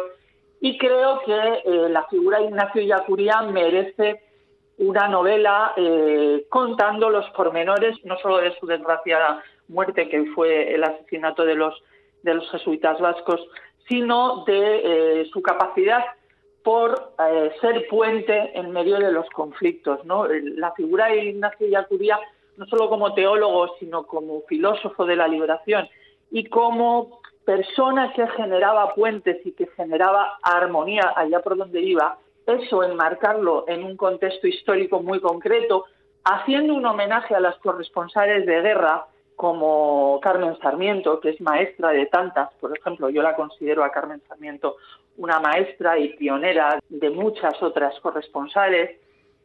[0.60, 4.31] y creo que eh, la figura de Ignacio Yacuría merece
[4.78, 10.84] una novela eh, contando los pormenores, no solo de su desgraciada muerte, que fue el
[10.84, 11.82] asesinato de los,
[12.22, 13.40] de los jesuitas vascos,
[13.88, 16.04] sino de eh, su capacidad
[16.62, 17.14] por
[17.60, 20.04] ser puente en medio de los conflictos.
[20.04, 20.28] ¿no?
[20.28, 22.20] La figura de Ignacio Yacuría,
[22.56, 25.88] no solo como teólogo, sino como filósofo de la liberación
[26.30, 32.82] y como persona que generaba puentes y que generaba armonía allá por donde iba, eso
[32.82, 35.86] enmarcarlo en un contexto histórico muy concreto,
[36.24, 42.06] haciendo un homenaje a las corresponsales de guerra como Carmen Sarmiento, que es maestra de
[42.06, 44.76] tantas, por ejemplo, yo la considero a Carmen Sarmiento
[45.16, 48.98] una maestra y pionera de muchas otras corresponsales,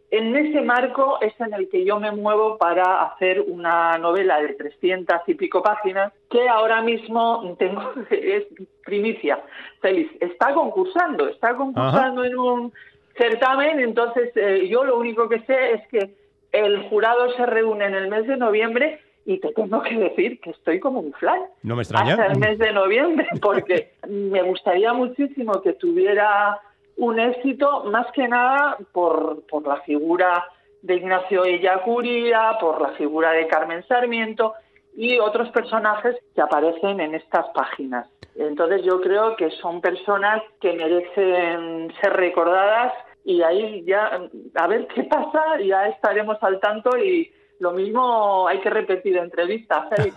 [0.09, 4.53] en ese marco es en el que yo me muevo para hacer una novela de
[4.53, 8.45] 300 y pico páginas que ahora mismo tengo, es
[8.85, 9.43] primicia,
[9.81, 12.73] feliz, está concursando, está concursando en un
[13.17, 16.15] certamen, entonces eh, yo lo único que sé es que
[16.51, 20.51] el jurado se reúne en el mes de noviembre y te tengo que decir que
[20.51, 21.41] estoy como un flan.
[21.63, 22.13] No me extraña.
[22.13, 26.61] Hasta el mes de noviembre, porque me gustaría muchísimo que tuviera
[26.97, 30.45] un éxito más que nada por, por la figura
[30.81, 34.53] de Ignacio Ellacuría, por la figura de Carmen Sarmiento
[34.95, 38.07] y otros personajes que aparecen en estas páginas.
[38.35, 44.21] Entonces yo creo que son personas que merecen ser recordadas y ahí ya
[44.55, 49.87] a ver qué pasa, ya estaremos al tanto y lo mismo hay que repetir entrevistas.
[49.97, 50.11] ¿eh?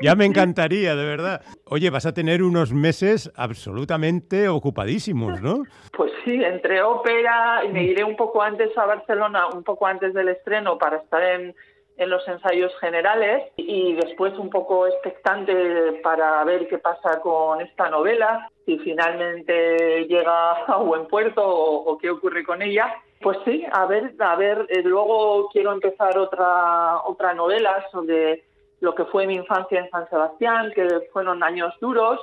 [0.00, 1.42] ya me encantaría, de verdad.
[1.66, 5.64] Oye, vas a tener unos meses absolutamente ocupadísimos, ¿no?
[5.96, 10.14] Pues sí, entre ópera, y me iré un poco antes a Barcelona, un poco antes
[10.14, 11.54] del estreno para estar en,
[12.02, 17.88] en los ensayos generales y después un poco expectante para ver qué pasa con esta
[17.88, 22.94] novela, si finalmente llega a buen puerto o, qué ocurre con ella.
[23.20, 28.42] Pues sí, a ver, a ver, eh, luego quiero empezar otra otra novela sobre
[28.80, 32.18] lo que fue mi infancia en San Sebastián, que fueron años duros,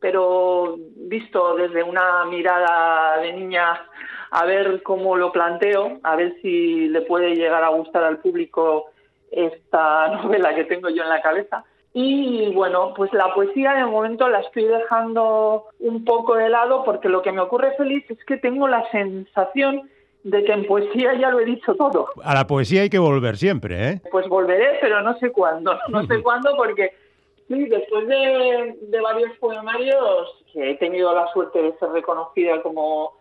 [0.00, 3.88] pero visto desde una mirada de niña
[4.30, 8.90] a ver cómo lo planteo, a ver si le puede llegar a gustar al público
[9.36, 11.64] esta novela que tengo yo en la cabeza.
[11.96, 17.08] Y bueno, pues la poesía de momento la estoy dejando un poco de lado porque
[17.08, 19.88] lo que me ocurre feliz es que tengo la sensación
[20.24, 22.08] de que en poesía ya lo he dicho todo.
[22.24, 24.00] A la poesía hay que volver siempre, ¿eh?
[24.10, 25.78] Pues volveré, pero no sé cuándo.
[25.88, 26.92] No sé cuándo porque
[27.46, 33.12] sí, después de, de varios poemarios que he tenido la suerte de ser reconocida como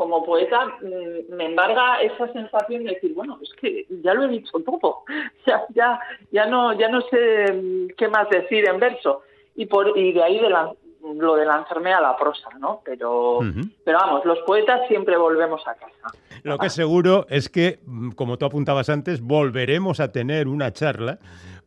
[0.00, 4.28] como poeta mm, me embarga esa sensación de decir, bueno, es que ya lo he
[4.28, 5.02] dicho todo,
[5.46, 6.00] ya, ya,
[6.32, 9.20] ya no, ya no sé mm, qué más decir en verso.
[9.56, 12.80] Y por, y de ahí de lo de lanzarme a la prosa, ¿no?
[12.82, 13.40] Pero,
[13.84, 16.16] pero vamos, los poetas siempre volvemos a casa.
[16.44, 21.18] Lo que seguro es que, mm, como tú apuntabas antes, volveremos a tener una charla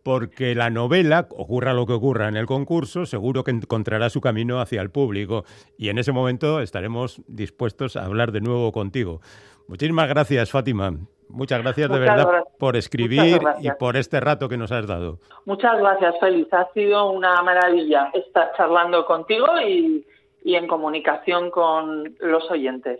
[0.03, 4.59] porque la novela, ocurra lo que ocurra en el concurso, seguro que encontrará su camino
[4.59, 5.45] hacia el público
[5.77, 9.21] y en ese momento estaremos dispuestos a hablar de nuevo contigo.
[9.67, 10.93] Muchísimas gracias, Fátima.
[11.29, 15.19] Muchas gracias de verdad por escribir y por este rato que nos has dado.
[15.45, 16.53] Muchas gracias, Félix.
[16.53, 20.05] Ha sido una maravilla estar charlando contigo y
[20.43, 22.99] en comunicación con los oyentes.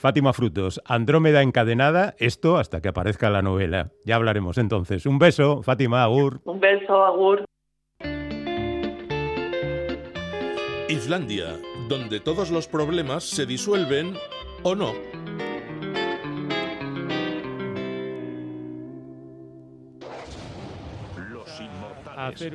[0.00, 3.92] Fátima Frutos, Andrómeda encadenada, esto hasta que aparezca la novela.
[4.06, 5.04] Ya hablaremos entonces.
[5.04, 6.40] Un beso, Fátima, Agur.
[6.44, 7.44] Un beso, Agur.
[10.88, 11.58] Islandia,
[11.90, 14.14] donde todos los problemas se disuelven
[14.62, 14.94] o no.
[21.30, 22.54] Los inmortales.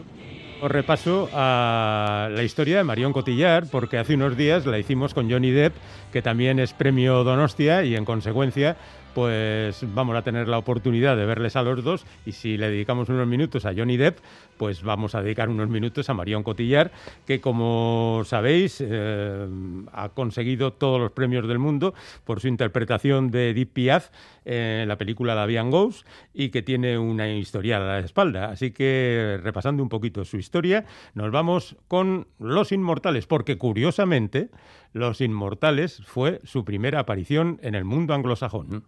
[0.61, 5.29] Os repaso a la historia de Marion Cotillard, porque hace unos días la hicimos con
[5.29, 5.75] Johnny Depp,
[6.13, 8.77] que también es premio Donostia, y en consecuencia
[9.15, 13.07] pues vamos a tener la oportunidad de verles a los dos y si le dedicamos
[13.07, 14.19] unos minutos a Johnny Depp,
[14.57, 16.91] pues vamos a dedicar unos minutos a Marion Cotillard,
[17.25, 19.47] que como sabéis eh,
[19.93, 21.93] ha conseguido todos los premios del mundo
[22.25, 24.09] por su interpretación de Deep Piaf
[24.43, 28.49] en la película Davian Ghost y que tiene una historia a la espalda.
[28.49, 34.49] Así que repasando un poquito su historia, nos vamos con Los Inmortales, porque curiosamente
[34.95, 38.85] los Inmortales fue su primera aparición en el mundo anglosajón.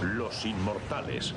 [0.00, 1.34] Los Inmortales.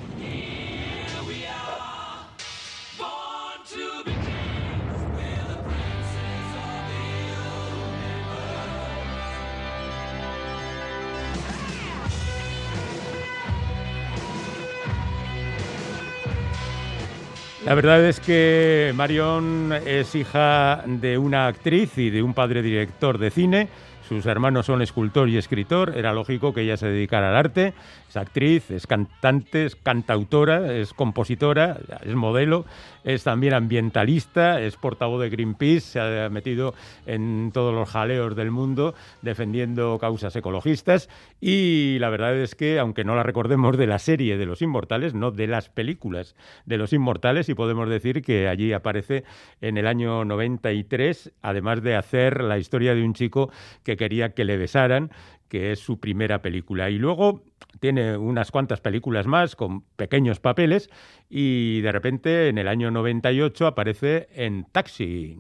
[17.66, 23.18] La verdad es que Marion es hija de una actriz y de un padre director
[23.18, 23.68] de cine.
[24.08, 25.94] Sus hermanos son escultor y escritor.
[25.96, 27.74] Era lógico que ella se dedicara al arte
[28.10, 32.66] es actriz, es cantante, es cantautora, es compositora, es modelo,
[33.04, 36.74] es también ambientalista, es portavoz de Greenpeace, se ha metido
[37.06, 43.04] en todos los jaleos del mundo defendiendo causas ecologistas y la verdad es que, aunque
[43.04, 46.36] no la recordemos de la serie de los inmortales, no de las películas
[46.66, 49.24] de los inmortales, y podemos decir que allí aparece
[49.62, 53.52] en el año 93, además de hacer la historia de un chico
[53.84, 55.12] que quería que le besaran,
[55.50, 56.90] que es su primera película.
[56.90, 57.42] Y luego
[57.80, 60.90] tiene unas cuantas películas más con pequeños papeles
[61.30, 65.38] y de repente en el año 98 aparece en Taxi.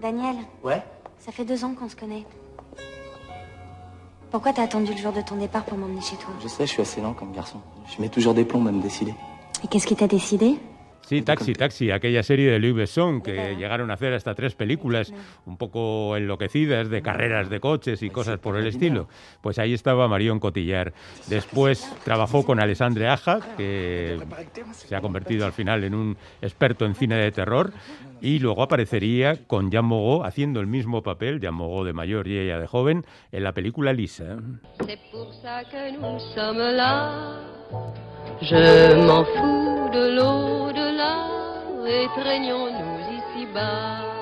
[0.00, 0.36] Daniel.
[0.62, 0.82] Ouais.
[1.18, 2.24] Ça fait deux ans qu'on se connaît.
[4.30, 6.72] Pourquoi t'as attendu le jour de ton départ pour m'emmener chez toi Je sais, je
[6.72, 7.60] suis assez lent comme garçon.
[7.86, 9.14] Je mets toujours des plombs à me décider.
[9.62, 10.56] Et qu'est-ce qui t'a décidé
[11.06, 15.12] Sí, Taxi, Taxi, aquella serie de Luc Besson que llegaron a hacer hasta tres películas
[15.44, 19.08] un poco enloquecidas de carreras de coches y cosas por el estilo.
[19.42, 20.94] Pues ahí estaba Marion Cotillard.
[21.28, 24.18] Después trabajó con Alessandre Aja, que
[24.72, 27.72] se ha convertido al final en un experto en cine de terror,
[28.22, 32.38] y luego aparecería con Jean Moreau haciendo el mismo papel, Jean Moreau de mayor y
[32.38, 34.38] ella de joven, en la película Lisa.
[38.40, 40.10] Je m'en fous de
[41.04, 44.14] l'au-delà, étreignons-nous ici-bas.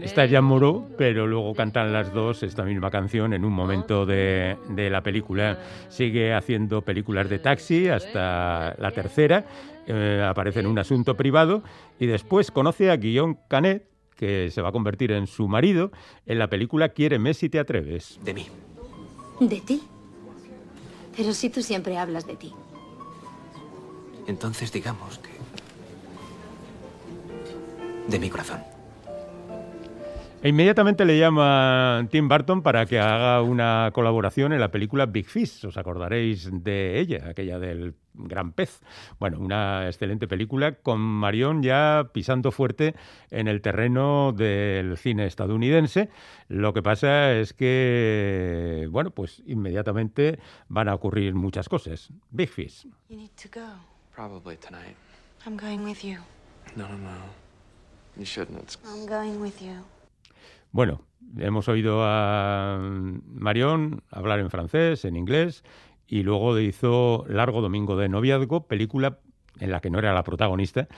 [0.00, 4.04] Esta es Jean Moreau, pero luego cantan las dos esta misma canción en un momento
[4.04, 5.58] de, de, la película.
[5.88, 9.46] Sigue haciendo películas de taxi hasta la tercera,
[9.86, 11.62] eh, aparece en un asunto privado
[11.98, 15.90] y después conoce a Guillaume Canet, que se va a convertir en su marido,
[16.26, 18.18] en la película Quiéreme si te atreves.
[18.22, 18.46] De mí.
[19.40, 19.82] ¿De ti?
[21.16, 22.52] Pero si tú siempre hablas de ti.
[24.26, 25.33] Entonces digamos que...
[28.08, 28.60] De mi corazón.
[30.44, 35.24] E inmediatamente le llama Tim Burton para que haga una colaboración en la película Big
[35.24, 35.64] Fish.
[35.64, 38.82] Os acordaréis de ella, aquella del gran pez.
[39.18, 42.94] Bueno, una excelente película con Marion ya pisando fuerte
[43.30, 46.10] en el terreno del cine estadounidense.
[46.48, 50.38] Lo que pasa es que, bueno, pues inmediatamente
[50.68, 52.10] van a ocurrir muchas cosas.
[52.30, 52.86] Big Fish.
[53.08, 53.66] You need to go.
[54.14, 54.94] Probably tonight.
[55.46, 56.18] I'm going with you.
[56.76, 57.43] No, no, no.
[58.16, 58.62] You shouldn't.
[58.62, 58.78] It's...
[58.84, 59.84] I'm going with you.
[60.72, 61.02] Bueno,
[61.38, 65.62] hemos oído a Marion hablar en francés, en inglés,
[66.06, 69.18] y luego hizo Largo Domingo de Noviazgo, película
[69.60, 70.88] en la que no era la protagonista,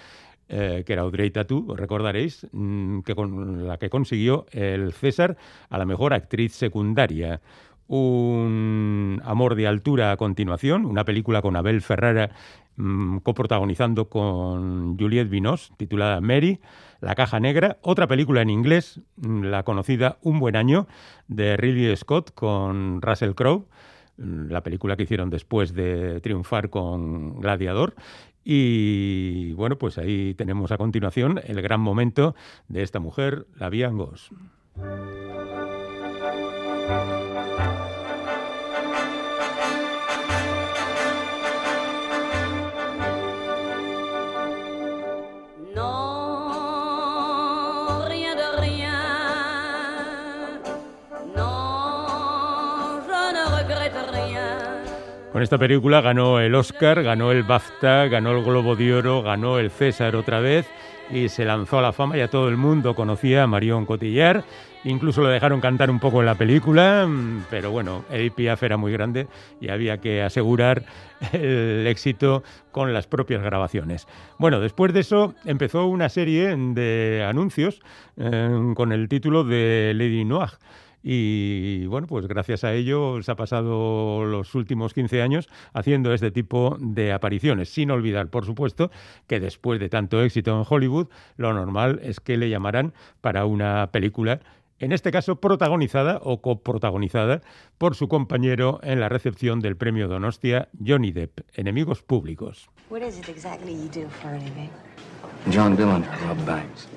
[0.48, 5.36] eh, que era Audrey Tautou, recordaréis, mm, que con la que consiguió el César
[5.68, 7.40] a la mejor actriz secundaria.
[7.88, 12.30] Un amor de altura a continuación, una película con Abel Ferrara
[12.76, 16.60] mm, coprotagonizando con Juliette Binoche, titulada Mary,
[17.00, 20.86] La Caja Negra, otra película en inglés, mm, la conocida Un Buen Año,
[21.28, 23.66] de Ridley Scott con Russell Crowe,
[24.18, 27.94] mm, la película que hicieron después de triunfar con Gladiador.
[28.44, 32.36] Y bueno, pues ahí tenemos a continuación el gran momento
[32.68, 34.30] de esta mujer, la Viangos.
[55.36, 59.58] Con esta película ganó el Oscar, ganó el BAFTA, ganó el Globo de Oro, ganó
[59.58, 60.66] el César otra vez
[61.10, 62.16] y se lanzó a la fama.
[62.16, 64.44] Ya todo el mundo conocía a Marion Cotillard.
[64.84, 67.06] Incluso lo dejaron cantar un poco en la película,
[67.50, 69.26] pero bueno, Edith Piaf era muy grande
[69.60, 70.84] y había que asegurar
[71.34, 74.08] el éxito con las propias grabaciones.
[74.38, 77.82] Bueno, después de eso empezó una serie de anuncios
[78.16, 80.52] eh, con el título de Lady Noir.
[81.08, 86.32] Y bueno, pues gracias a ello se ha pasado los últimos 15 años haciendo este
[86.32, 88.90] tipo de apariciones, sin olvidar, por supuesto,
[89.28, 93.92] que después de tanto éxito en Hollywood, lo normal es que le llamaran para una
[93.92, 94.40] película,
[94.80, 97.40] en este caso protagonizada o coprotagonizada
[97.78, 102.68] por su compañero en la recepción del premio Donostia, Johnny Depp, Enemigos Públicos.
[102.90, 104.70] What is it exactly you do for a living?
[105.50, 106.88] John Dillinger robbed banks.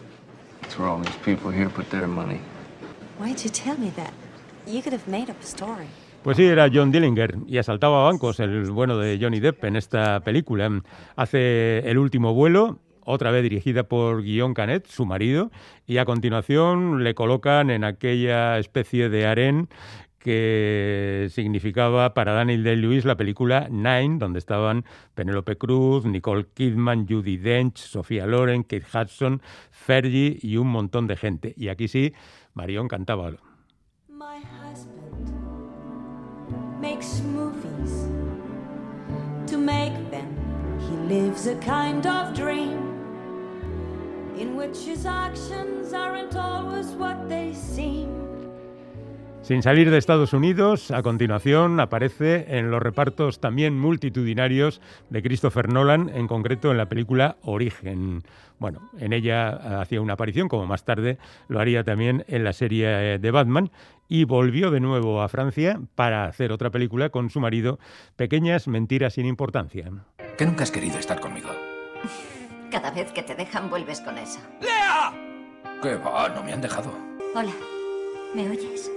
[0.62, 2.40] That's where all these people here put their money.
[3.20, 4.14] Why'd you tell me that?
[4.66, 5.88] You could have made up a story.
[6.24, 10.22] Pues sí, era John Dillinger y asaltaba bancos, el bueno de Johnny Depp en esta
[10.22, 10.82] película.
[11.18, 15.52] Hace El último vuelo, otra vez dirigida por Guillaume Canet, su marido,
[15.86, 19.68] y a continuación le colocan en aquella especie de harén
[20.20, 27.38] que significaba para Daniel Day-Lewis la película Nine, donde estaban Penélope Cruz, Nicole Kidman, Judy
[27.38, 29.42] Dench, Sofía Loren, Kate Hudson,
[29.72, 31.54] Fergie y un montón de gente.
[31.58, 32.14] Y aquí sí,
[32.60, 33.38] Marion cantaba.
[34.10, 35.32] My husband
[36.82, 37.94] makes movies.
[39.52, 40.30] To make them,
[40.86, 42.80] he lives a kind of dream
[44.38, 48.29] in which his actions aren't always what they seem.
[49.50, 54.80] Sin salir de Estados Unidos, a continuación aparece en los repartos también multitudinarios
[55.10, 58.22] de Christopher Nolan, en concreto en la película Origen.
[58.60, 63.18] Bueno, en ella hacía una aparición, como más tarde lo haría también en la serie
[63.18, 63.72] de Batman,
[64.08, 67.80] y volvió de nuevo a Francia para hacer otra película con su marido,
[68.18, 69.90] Pequeñas Mentiras sin Importancia.
[70.38, 71.50] Que nunca has querido estar conmigo.
[72.70, 74.42] Cada vez que te dejan vuelves con eso.
[75.82, 76.94] Que va, no me han dejado.
[77.34, 77.54] Hola,
[78.36, 78.92] ¿me oyes?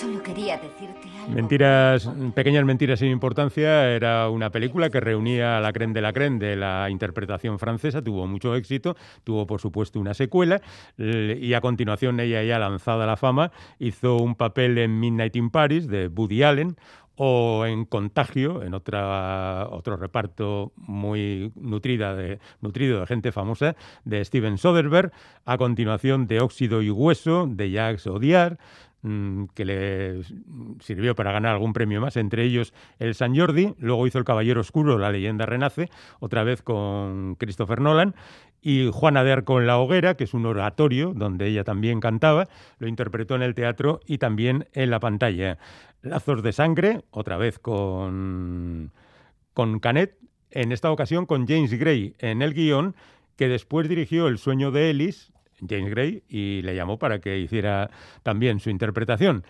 [0.00, 1.34] Solo quería decirte algo.
[1.34, 3.90] Mentiras, Pequeñas Mentiras sin Importancia.
[3.90, 8.00] Era una película que reunía a la creme de la creme de la interpretación francesa,
[8.00, 10.62] tuvo mucho éxito, tuvo por supuesto una secuela.
[10.96, 15.50] Y a continuación ella ya lanzada a la fama hizo un papel en Midnight in
[15.50, 16.76] Paris de Woody Allen
[17.22, 23.76] o en Contagio, en otra, otro reparto muy nutrida de, nutrido de gente famosa,
[24.06, 25.12] de Steven Soderbergh,
[25.44, 28.54] a continuación de Óxido y Hueso, de Jacques mm,
[29.02, 30.22] que le
[30.80, 34.60] sirvió para ganar algún premio más, entre ellos el San Jordi, luego hizo El Caballero
[34.60, 35.88] Oscuro, La leyenda renace,
[36.18, 38.14] otra vez con Christopher Nolan,
[38.62, 42.48] y Juana de Arco en la hoguera, que es un oratorio donde ella también cantaba,
[42.78, 45.56] lo interpretó en el teatro y también en la pantalla.
[46.02, 48.92] Lazos de sangre, otra vez con,
[49.54, 50.18] con Canet,
[50.50, 52.94] en esta ocasión con James Gray en el guion,
[53.36, 55.32] que después dirigió El sueño de Ellis,
[55.68, 57.90] James Gray, y le llamó para que hiciera
[58.22, 59.44] también su interpretación.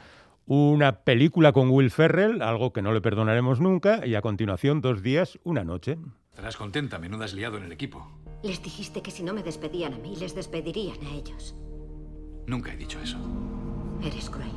[0.47, 5.03] una película con Will Ferrell, algo que no le perdonaremos nunca, y a continuación dos
[5.03, 5.97] días, una noche.
[6.31, 8.07] Estarás contenta, menuda has liado en el equipo.
[8.43, 11.55] Les dijiste que si no me despedían a mí, les despedirían a ellos.
[12.47, 13.19] Nunca he dicho eso.
[14.03, 14.51] Eres cruel.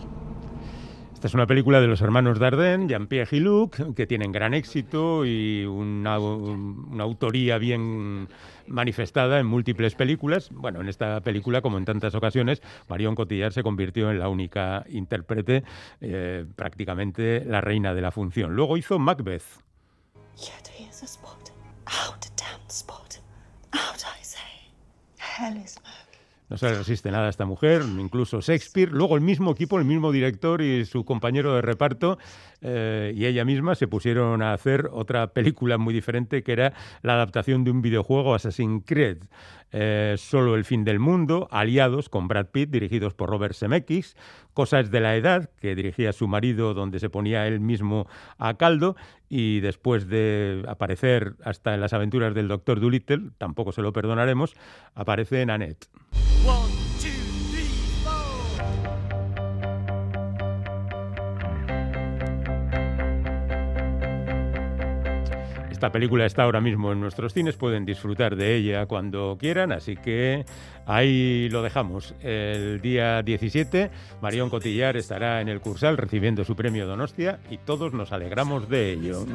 [1.24, 5.26] Esta es una película de los hermanos Dardenne, Jean-Pierre y Luc, que tienen gran éxito
[5.26, 8.28] y una, una, autoría bien
[8.68, 10.50] manifestada en múltiples películas.
[10.52, 14.86] Bueno, en esta película, como en tantas ocasiones, Marion Cotillard se convirtió en la única
[14.90, 15.64] intérprete,
[16.02, 18.56] eh, prácticamente la reina de la función.
[18.56, 19.44] Luego hizo Macbeth.
[26.54, 28.92] No se resiste nada a esta mujer, incluso Shakespeare.
[28.92, 32.20] Luego el mismo equipo, el mismo director y su compañero de reparto
[32.62, 37.16] eh, y ella misma se pusieron a hacer otra película muy diferente que era la
[37.16, 39.24] adaptación de un videojuego Assassin's Creed.
[39.74, 44.16] Eh, Solo el fin del mundo, Aliados con Brad Pitt, dirigidos por Robert Zemeckis,
[44.54, 48.08] Cosas de la edad, que dirigía su marido, donde se ponía él mismo
[48.38, 48.96] a caldo,
[49.28, 54.54] y después de aparecer hasta en las aventuras del Doctor Dolittle, tampoco se lo perdonaremos,
[54.94, 55.88] aparece en Annette.
[65.84, 69.98] Esta película está ahora mismo en nuestros cines, pueden disfrutar de ella cuando quieran, así
[69.98, 70.46] que
[70.86, 72.16] ahí lo dejamos.
[72.22, 77.92] El día 17, Marión Cotillar estará en el Cursal recibiendo su premio Donostia y todos
[77.92, 79.26] nos alegramos de ello.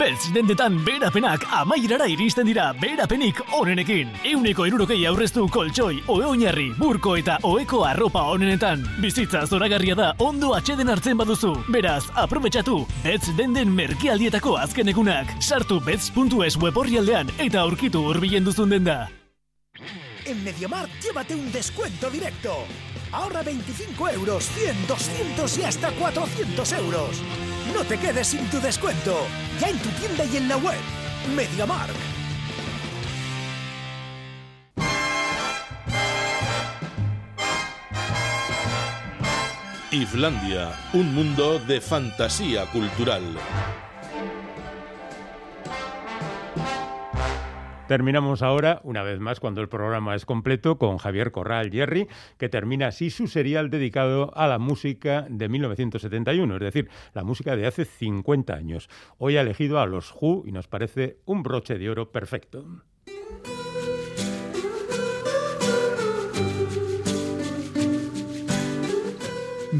[0.00, 4.08] Beltz dendetan berapenak amaierara iristen dira berapenik onenekin.
[4.30, 8.80] Euneko erurokei aurreztu koltsoi, oe oinarri, burko eta oeko arropa onenetan.
[9.02, 11.52] Bizitza zoragarria da ondo atxeden hartzen baduzu.
[11.68, 15.36] Beraz, aprobetsatu, Beltz denden merkealdietako azken egunak.
[15.44, 19.02] Sartu beltz.es web aldean eta aurkitu urbilen duzun denda.
[20.24, 22.56] En Mediamar, llévate un descuento directo.
[23.12, 27.22] Ahorra 25 euros, 100, 200 y hasta 400 euros.
[27.74, 29.26] No te quedes sin tu descuento.
[29.60, 30.78] Ya en tu tienda y en la web.
[31.34, 31.94] MediaMark.
[39.90, 43.24] Islandia, un mundo de fantasía cultural.
[47.90, 52.06] Terminamos ahora, una vez más, cuando el programa es completo, con Javier Corral Jerry,
[52.38, 57.56] que termina así su serial dedicado a la música de 1971, es decir, la música
[57.56, 58.88] de hace 50 años.
[59.18, 62.64] Hoy ha elegido a los Who y nos parece un broche de oro perfecto.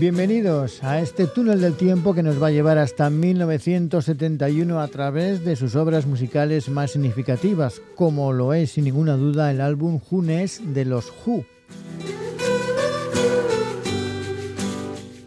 [0.01, 5.44] Bienvenidos a este túnel del tiempo que nos va a llevar hasta 1971 a través
[5.44, 10.62] de sus obras musicales más significativas, como lo es sin ninguna duda el álbum Junes
[10.72, 11.44] de los Who.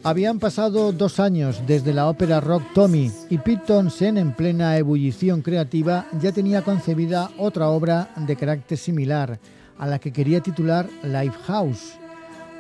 [0.02, 5.44] Habían pasado dos años desde la ópera rock Tommy y Pete Townsend, en plena ebullición
[5.44, 9.40] creativa, ya tenía concebida otra obra de carácter similar,
[9.78, 12.00] a la que quería titular Lifehouse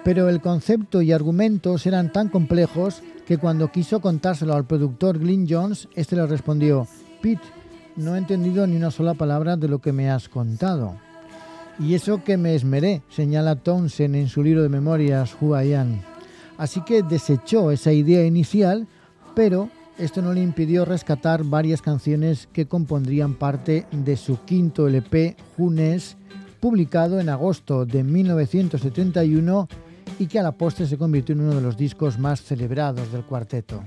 [0.04, 5.48] pero el concepto y argumentos eran tan complejos que cuando quiso contárselo al productor Glyn
[5.50, 6.88] Jones, este le respondió,
[7.22, 7.44] Pete,
[7.96, 10.96] no he entendido ni una sola palabra de lo que me has contado.
[11.80, 15.56] Y eso que me esmeré, señala Townsend en su libro de memorias Who
[16.58, 18.88] Así que desechó esa idea inicial,
[19.36, 25.36] pero esto no le impidió rescatar varias canciones que compondrían parte de su quinto LP,
[25.58, 26.18] Junes,
[26.60, 29.68] publicado en agosto de 1971
[30.20, 33.24] y que a la postre se convirtió en uno de los discos más celebrados del
[33.24, 33.84] cuarteto.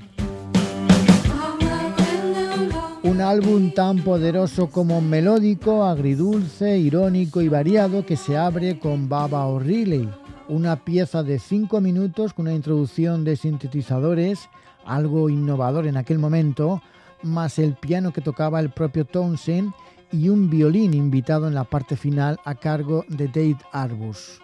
[3.03, 9.47] Un álbum tan poderoso como melódico, agridulce, irónico y variado que se abre con Baba
[9.47, 10.09] O'Reilly,
[10.49, 14.49] una pieza de cinco minutos con una introducción de sintetizadores,
[14.85, 16.83] algo innovador en aquel momento,
[17.23, 19.73] más el piano que tocaba el propio Townsend
[20.11, 24.41] y un violín invitado en la parte final a cargo de Dave Arbus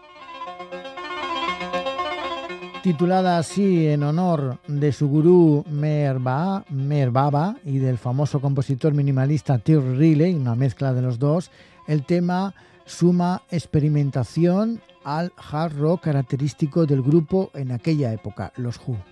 [2.83, 10.35] titulada así en honor de su gurú Merbaba y del famoso compositor minimalista Tim Riley,
[10.35, 11.53] una mezcla de los dos,
[11.87, 12.55] el tema
[12.85, 19.12] suma experimentación al hard rock característico del grupo en aquella época, los Who.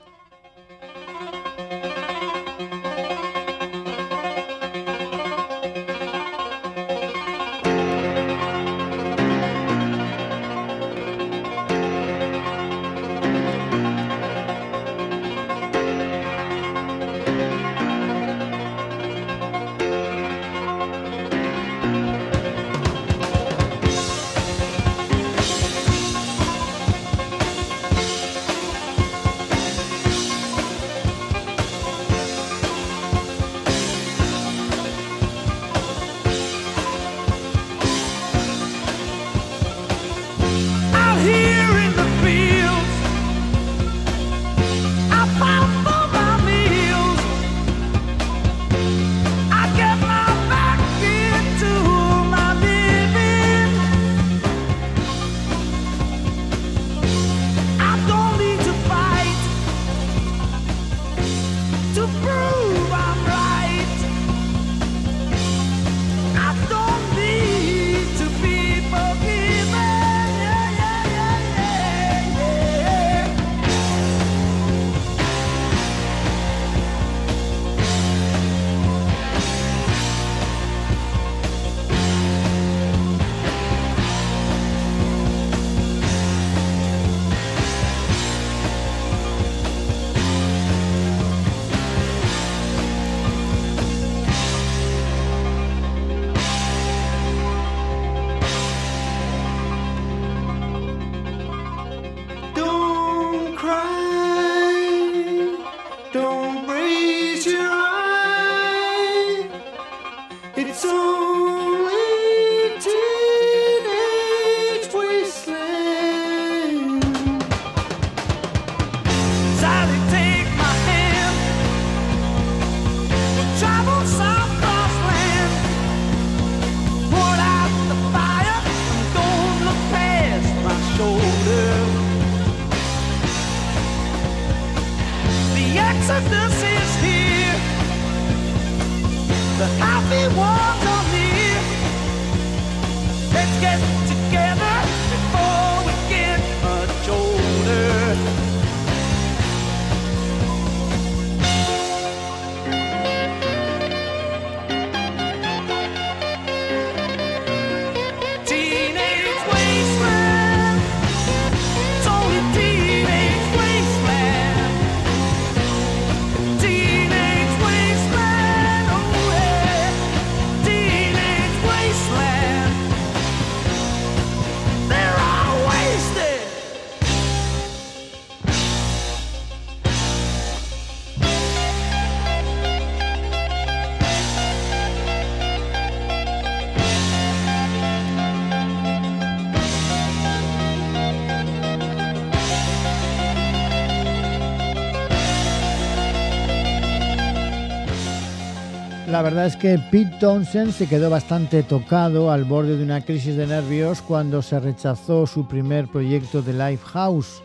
[199.20, 203.36] La verdad es que Pete Townsend se quedó bastante tocado al borde de una crisis
[203.36, 207.42] de nervios cuando se rechazó su primer proyecto de Lifehouse.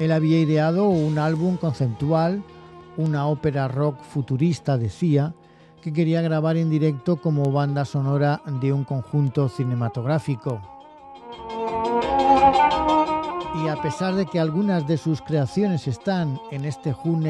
[0.00, 2.42] Él había ideado un álbum conceptual,
[2.96, 5.34] una ópera rock futurista, decía,
[5.80, 10.60] que quería grabar en directo como banda sonora de un conjunto cinematográfico.
[13.64, 17.20] Y a pesar de que algunas de sus creaciones están en este Who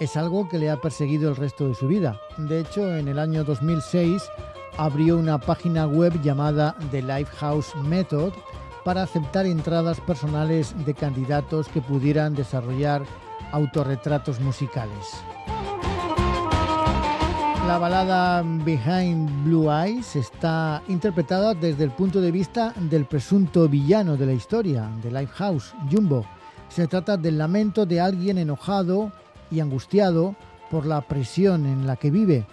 [0.00, 2.18] es algo que le ha perseguido el resto de su vida.
[2.38, 4.22] De hecho, en el año 2006
[4.78, 8.32] abrió una página web llamada The Lifehouse Method
[8.82, 13.02] para aceptar entradas personales de candidatos que pudieran desarrollar
[13.52, 15.22] autorretratos musicales.
[17.66, 24.16] La balada Behind Blue Eyes está interpretada desde el punto de vista del presunto villano
[24.16, 26.24] de la historia, de Lifehouse, Jumbo.
[26.70, 29.12] Se trata del lamento de alguien enojado
[29.50, 30.36] y angustiado
[30.70, 32.46] por la presión en la que vive.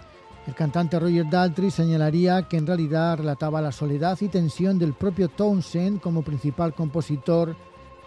[0.46, 5.28] El cantante Roger Daltrey señalaría que en realidad relataba la soledad y tensión del propio
[5.28, 7.54] Townsend como principal compositor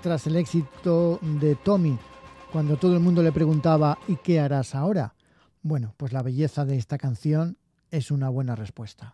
[0.02, 1.98] tras el éxito de Tommy,
[2.52, 5.14] cuando todo el mundo le preguntaba ¿y qué harás ahora?
[5.62, 7.58] Bueno, pues la belleza de esta canción
[7.92, 9.14] es una buena respuesta.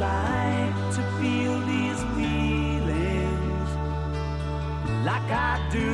[0.00, 3.70] Like to feel these feelings
[5.04, 5.90] like I do.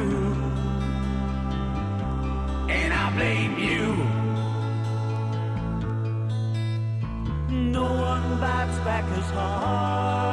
[2.79, 3.87] And I blame you.
[7.73, 10.26] No one bites back as hard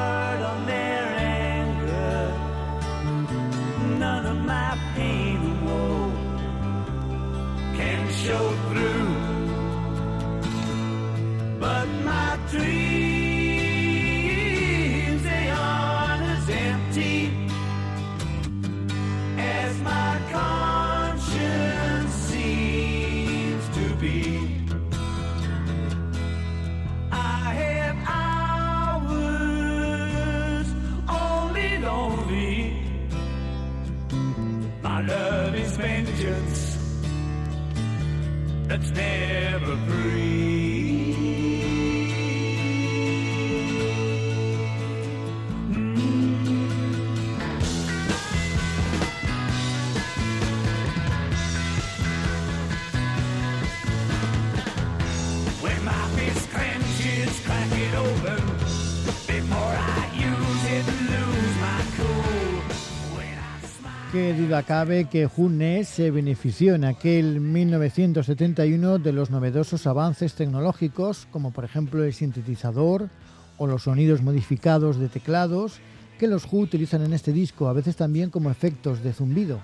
[64.53, 71.49] duda cabe que Junne se benefició en aquel 1971 de los novedosos avances tecnológicos, como
[71.49, 73.09] por ejemplo el sintetizador
[73.57, 75.79] o los sonidos modificados de teclados
[76.19, 79.59] que los Who utilizan en este disco, a veces también como efectos de zumbido.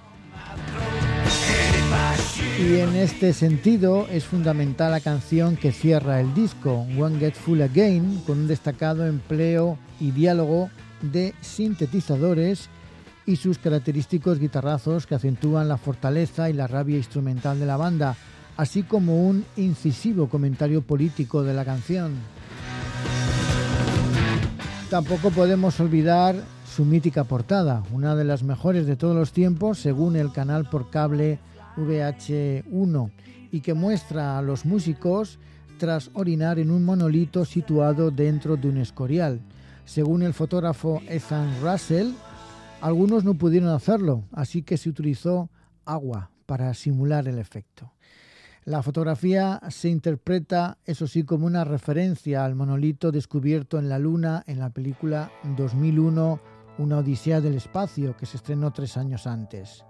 [2.57, 7.61] Y en este sentido es fundamental la canción que cierra el disco, One Get Full
[7.61, 10.71] Again, con un destacado empleo y diálogo
[11.03, 12.69] de sintetizadores
[13.29, 18.15] y sus característicos guitarrazos que acentúan la fortaleza y la rabia instrumental de la banda,
[18.57, 22.13] así como un incisivo comentario político de la canción.
[24.89, 26.37] Tampoco podemos olvidar
[26.75, 30.89] su mítica portada, una de las mejores de todos los tiempos según el canal por
[30.89, 31.37] cable
[31.77, 33.11] VH1
[33.51, 35.37] y que muestra a los músicos
[35.77, 39.39] tras orinar en un monolito situado dentro de un escorial.
[39.85, 42.13] Según el fotógrafo Ethan Russell,
[42.81, 45.49] algunos no pudieron hacerlo, así que se utilizó
[45.85, 47.91] agua para simular el efecto.
[48.65, 54.43] La fotografía se interpreta, eso sí, como una referencia al monolito descubierto en la Luna
[54.47, 56.39] en la película 2001,
[56.77, 59.83] Una Odisea del Espacio, que se estrenó tres años antes.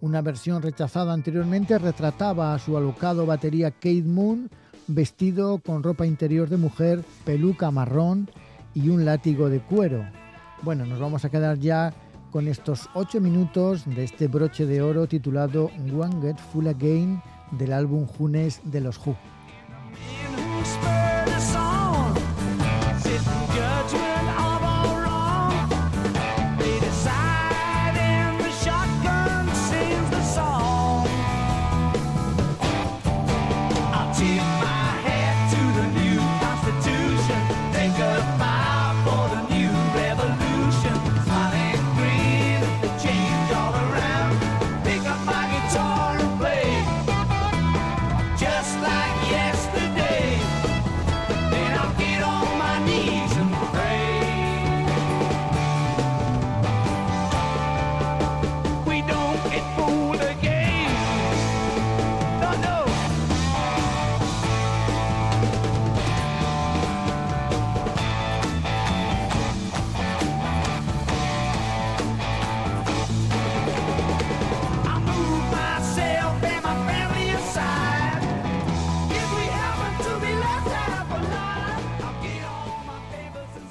[0.00, 4.50] Una versión rechazada anteriormente retrataba a su alocado batería Kate Moon
[4.86, 8.30] vestido con ropa interior de mujer, peluca marrón
[8.74, 10.04] y un látigo de cuero.
[10.62, 11.92] Bueno, nos vamos a quedar ya
[12.30, 17.22] con estos ocho minutos de este broche de oro titulado One Get Full Again
[17.52, 19.16] del álbum Junes de los Who.